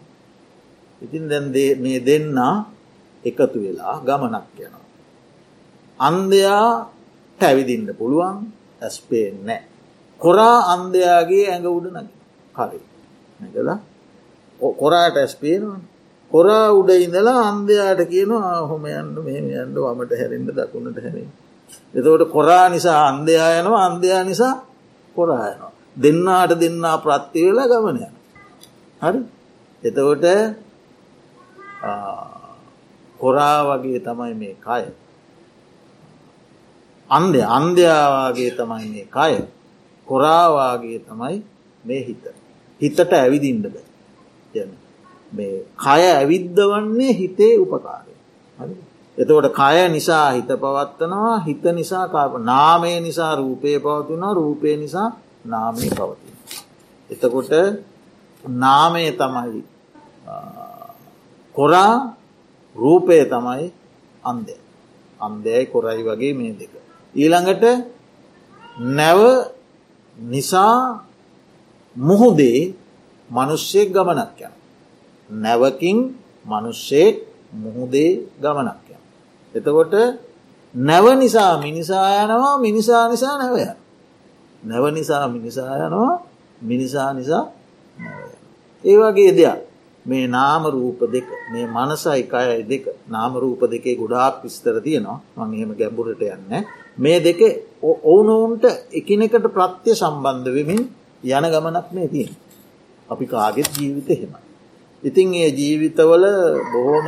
[1.02, 1.46] ඉතින් දැන්
[1.82, 2.38] මේ දෙන්න
[3.24, 4.86] එකතු වෙලා ගමනක් යනවා.
[6.00, 6.70] අන්දයා
[7.40, 8.38] ටැවිදින්න පුළුවන්
[8.82, 9.64] ඇස්පේෙන් නෑ.
[10.20, 12.08] කොරා අන්දයාගේ ඇඟ උඩ නග
[12.56, 12.80] හරි
[13.40, 13.80] නැකලා
[14.60, 15.80] කොරාට ඇස්පේනවා
[16.32, 21.30] කොරා උඩ ඉඳලා අන්දයාට කියනවා හොම යන්න මෙහම යන්න වමට හැරෙන්ට දකුණට හැරෙන්.
[21.94, 24.56] එතවට කොරා නිසා අන්දයා යනවා අන්දයා නිසා
[25.16, 25.72] කොරායනවා.
[26.04, 28.04] දෙන්නාට දෙන්නා ප්‍රත්තිවෙලා ගමනය.
[29.02, 29.20] හරි
[29.84, 30.26] එතකොට
[33.20, 34.84] කොරා වගේ තමයි මේ කය.
[37.10, 39.34] අන්දය අන්දයාවාගේ තමයි මේ කය
[40.08, 41.36] කොරාවාගේ තමයි
[41.84, 42.26] මේ හිත.
[42.82, 43.86] හිතට ඇවිදින්ට බෑ
[44.56, 44.72] යන
[45.32, 48.14] මේ කය ඇවිද්ධ වන්නේ හිතේ උපකාරය.
[49.18, 55.10] එතවට කය නිසා හිත පවත්වනවා හිත නිසා කාප නාමය නිසා රූපය පවතිනවා රූපය නිසා
[55.46, 56.36] නාමය පවතින.
[57.10, 57.52] එතකොට
[58.44, 59.64] නාමය තමයි
[61.56, 62.16] කොරා
[62.76, 63.72] රූපය තමයි
[64.24, 64.56] අන්දය.
[65.20, 66.74] අන්දයයි කොරයි වගේ මේ දෙක.
[67.16, 67.64] ඊළඟට
[68.98, 69.22] නැව
[70.18, 71.06] නිසා
[71.96, 72.74] මුහුදේ
[73.30, 74.54] මනුෂ්‍යයෙක් ගමනක් යන.
[75.30, 75.98] නැවකින්
[76.46, 77.16] මනුෂ්‍යයෙක්
[77.54, 79.02] මුහුදේ ගමනක් යන.
[79.54, 79.94] එතකොට
[80.76, 83.64] නැව නිසා මිනිසා යනවා මිනිසා නිසා නැවය.
[84.64, 86.14] නැව නිසා මිනිසා යනවා
[86.62, 87.44] මිනිසා නිසා
[88.84, 89.75] ඒ වගේ දෙයක්
[90.06, 95.20] මේ නාම රූප දෙක මේ මනසයි කයයි දෙක නාම රූප දෙකේ ගොඩාක් විස්තර තියෙනවා.
[95.38, 96.66] මං එහෙම ගැඹුරට යන්න.
[96.98, 97.42] මේ දෙක
[97.84, 100.82] ඔවුනොවුන්ට එකිනෙකට ප්‍රත්‍ය සම්බන්ධ වෙමින්
[101.24, 102.34] යන ගමනක් මේ තියෙන
[103.10, 104.34] අපි කාගෙත් ජීවිත හෙම
[105.04, 106.26] ඉතින් ඒ ජීවිතවල
[106.72, 107.08] බොහෝම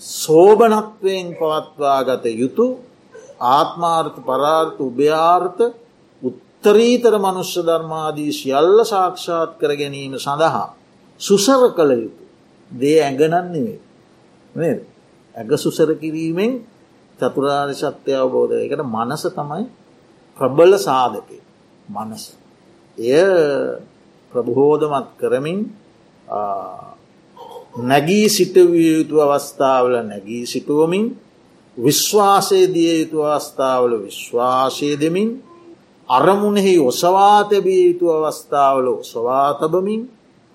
[0.00, 2.66] සෝභනත්වයෙන් පවත්වා ගත යුතු
[3.50, 5.62] ආත්මාර්ථ පරාර්ථ උභයාර්ථ
[6.64, 10.66] උත්තරීතර මනුෂ්‍ය ධර්මාදී සියල්ල සාක්ෂාත් කර ගැනීම සඳහා
[11.20, 12.24] සුසර කළ යුතු.
[12.70, 14.76] දේ ඇඟනන්නෙවේ
[15.34, 16.52] ඇග සුසර කිරීමෙන්
[17.18, 19.64] චතුරාරි සත්‍ය අවබෝධ එකට මනස තමයි
[20.36, 21.38] ප්‍රබල සාධකය
[21.88, 22.24] මනස.
[22.98, 23.24] එය
[24.32, 25.60] ප්‍රබහෝධමත් කරමින්
[27.82, 31.06] නැගී සිටවිය යුතු අවස්ථාවල නැගී සිටුවමින්
[31.76, 35.30] විශ්වාසය දිය යුතු අවස්ථාවල විශ්වාසය දෙමින්
[36.08, 40.02] අරමුණෙහි ඔසවා තැබිය යුතු අවස්ථාවල ඔසවා තබමින්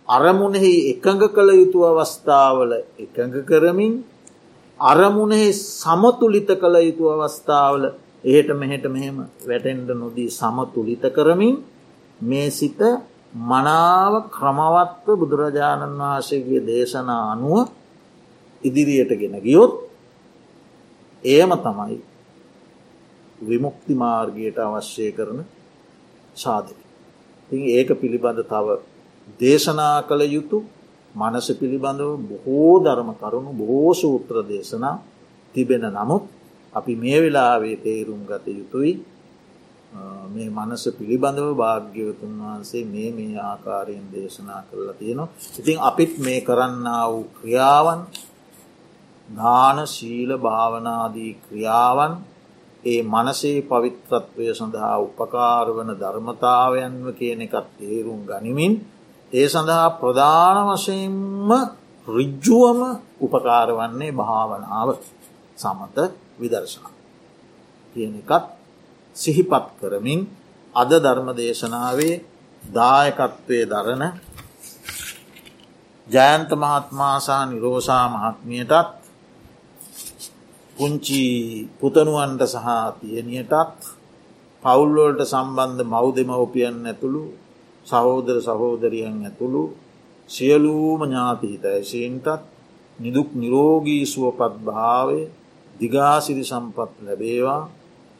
[0.08, 3.94] අරමුණෙහි එකඟ කළ යුතු අවස්ථාවල එකඟ කරමින්
[4.80, 7.84] අරමුණෙහි සමතුලිත කළ යුතු අවස්ථාවල
[8.24, 11.56] එහෙට මෙහෙට මෙහෙම වැටෙන්ඩ නොදී සමතුලිත කරමින්
[12.22, 12.80] මේ සිත
[13.34, 17.70] මනාව ක්‍රමවත්ව බුදුරජාණන් වහන්සේගේ දේශනා අනුව
[18.64, 19.74] ඉදිරියට ගෙන ගියොත්
[21.24, 21.98] ඒම තමයි
[23.42, 25.40] විමුක්ති මාර්ගයට අවශ්‍යය කරන
[26.36, 26.80] සාධක.
[27.50, 28.68] ති ඒක පිළිබඳ තව
[29.40, 30.58] දේශනා කළ යුතු
[31.16, 34.96] මනස පිළිබඳව බොහෝ ධර්ම කරුණු බොහෝ සූත්‍ර දේශනා
[35.56, 36.24] තිබෙන නමුත්
[36.74, 38.94] අපි මේ වෙලාවේ තේරුම් ගත යුතුයි
[40.28, 45.30] මේ මනස පිළිබඳව භාග්‍යවතුන් වහන්සේ මේ මේ ආකාරයෙන් දේශනා කරලා තියෙනවා.
[45.58, 48.02] ඉතින් අපිත් මේ කරන්න වූ ක්‍රියාවන්
[49.30, 52.14] දාන ශීල භාවනාදී ක්‍රියාවන්
[52.84, 58.74] ඒ මනසේ පවිත්‍රත්වය සඳහා උපකාර වන ධර්මතාවයන්ව කියන එකත් තේරුම් ගනිමින්
[59.32, 61.50] ඒ සඳහා ප්‍රධාන වශයෙන්ම
[62.08, 62.80] රිජ්ජුවම
[63.20, 64.90] උපකාර වන්නේ භාවනාව
[65.58, 65.98] සමත
[66.40, 66.96] විදර්ශනා.
[67.96, 68.46] කියන එකත්
[69.16, 70.20] සිහිපත් කරමින්
[70.76, 72.16] අද ධර්ම දේශනාවේ
[72.62, 74.04] දායකත්වය දරන
[76.08, 78.99] ජයන්ත මහත්මාසා නිරෝසා මහත්මියටත්
[80.80, 81.24] පුංචි
[81.76, 82.68] පුතනුවන්ට සහ
[83.00, 83.80] තියනියටත්
[84.64, 87.24] පවුල්වලට සම්බන්ධ මව් දෙමවපියන් ඇතුළු
[87.88, 89.64] සහෝදර සහෝදරියන් ඇතුළු
[90.30, 92.42] සියලූම ඥාතිහිත ඇසීන්ටත්
[93.00, 95.20] නිදුක් නිරෝගී සුවපත් භාවය
[95.76, 97.64] දිගාසිරි සම්පත් ලැබේවා.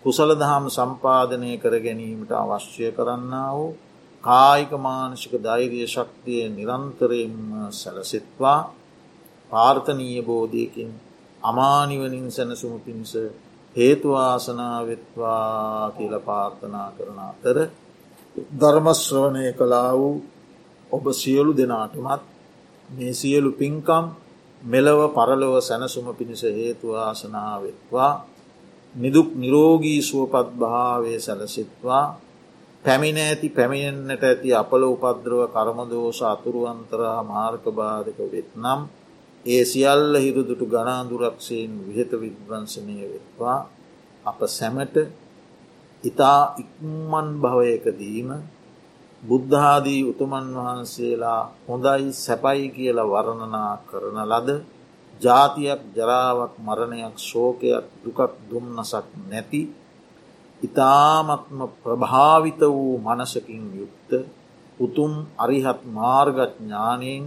[0.04, 3.76] කුසල දහම් සම්පාධනය කර ගැනීමට අවශ්‍ය කරන්න වූ
[4.24, 7.38] කායික මානසික ධෛර්ය ශක්තිය නිරන්තරයෙන්ම
[7.72, 8.60] සැලසෙත්වා.
[9.52, 10.92] පාර්ථනීය බෝධයකින්
[11.42, 13.18] අමානිවනින් සැනසුම පිණිස
[13.76, 17.68] හේතුවාසනාවෙත්වා කියල පාර්ථනා කරන අතර
[18.54, 20.24] ධර්මශ්‍රවණය කලා වූ
[20.92, 22.22] ඔබ සියලු දෙනාටමත්
[22.90, 24.10] මේ සියලු පින්කම්
[24.62, 28.26] මෙලව පරලොව සැනසුම පිණිස හේතුවාසනාවෙත්වා
[28.96, 32.20] නිදුක් නිරෝගී සුවපත් භාවය සැලසිත්වා.
[32.86, 38.99] පැමිණ ඇති පැමිණෙන්න්නට ඇති අපල උපද්‍රව කරමදෝෂ අතුරුවන්තරා මාර්කබාධක වෙත්නම්
[39.46, 43.60] ඒ සියල්ල හිරුදුටු ගනාදුරක්ෂයෙන් විහත විද්වංශනය වෙත්වා.
[44.26, 44.96] අප සැමට
[46.04, 48.30] ඉතා ඉක්මන් භවයකදීම
[49.24, 54.50] බුද්ධාදී උතුමන් වහන්සේලා හොඳයි සැපයි කියල වරණනා කරන ලද
[55.22, 58.20] ජාතියක් ජරාවක් මරණයක් ශෝකයක් දුකක්
[58.50, 59.62] දුම්නසක් නැති
[60.62, 64.12] ඉතාමත්ම ප්‍රභාවිත වූ මනසකින් යුක්ත
[64.80, 67.24] උතුම් අරිහත් මාර්ගඥානයෙන්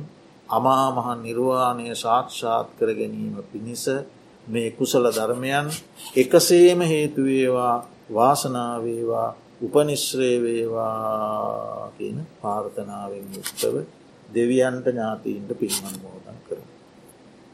[0.52, 3.84] අමාමහ නිර්වාණය සාක්ෂාත් කර ගැනීම පිණිස
[4.46, 5.66] මේ කුසල ධර්මයන්
[6.16, 7.76] එකසේම හේතුවේවා
[8.10, 9.28] වාසනාවේවා
[9.62, 10.92] උපනිශ්‍රේවේවා
[11.98, 13.74] කියන පාර්ථනාවෙන් යුක්තව
[14.28, 16.71] දෙවියන්ට ඥාතීන්ට පින්මන් මෝදන් කරන.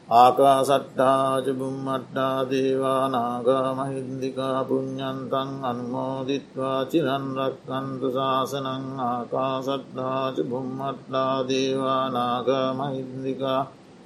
[0.08, 13.60] ආකාසට්ටාජ බුම්මට්ටා දේවා නාගා මහින්දිකා පුඤ්ඥන්තන් අනුමෝදිත්වා චිරන්රක්කන්තු ශාසනං ආකාසට්ටාජ බුම්මට්ටා දේවා නාගා මහින්දිකා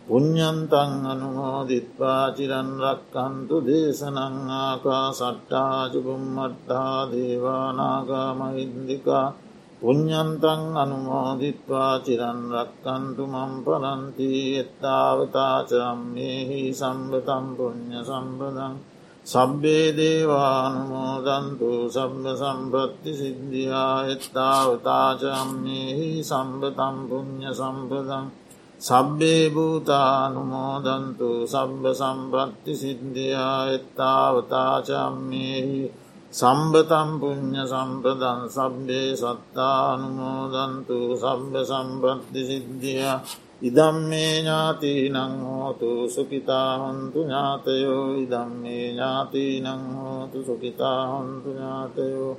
[0.07, 8.31] පුඤ්ඥන්තන් අනුමෝදිත්වා චිරන්රක්කන්තු දේශනං ආකාසට්ටාජ බුම්මට්ටා දේවා නාගා
[9.83, 18.79] මහින්දිකා පුඤ්ඥන්තන් අනුමෝදිත්වා චිරන්රක්කන්තු මම් පරන්ති එත්තාවතාචම්මෙහි සම්බතම් පුුණ්්‍ය සම්බදං
[19.27, 24.07] සබ්බේ දේවානුමෝදන්තු සබ්බ සම්පත්ති සිද්ධියා.
[24.07, 28.31] එත්තාවතාචම්මෙහි සම්බතම් පුුණ්්‍ය සම්පදං
[28.81, 33.69] සබ්බේ භූතානුමෝදන්තු සබ්බ සම්පත්ති සිද්ධියා.
[33.69, 36.02] එත්තාවතාචම්මෙහි
[36.33, 43.05] සම්බතම් පුුණ්්‍ය සම්පදන් සබ්බේ සත්තානුමෝදන්තු සබ්බ සම්පත්ති සිද්ධිය.
[43.63, 48.07] ඉදම් මේ ඥාති නංහෝතු සුකිතාහොන්තු ඥාතයෝ.
[48.17, 52.33] ඉදම් මේ ඥාති නංහෝතු සුකිතාහොන්තු ඥාතයෝ.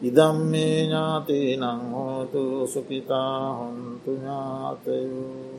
[0.00, 5.57] ඉදම් මේ ඥාති නංහෝතු සුකිතාහොන්තු ඥාතයෝ.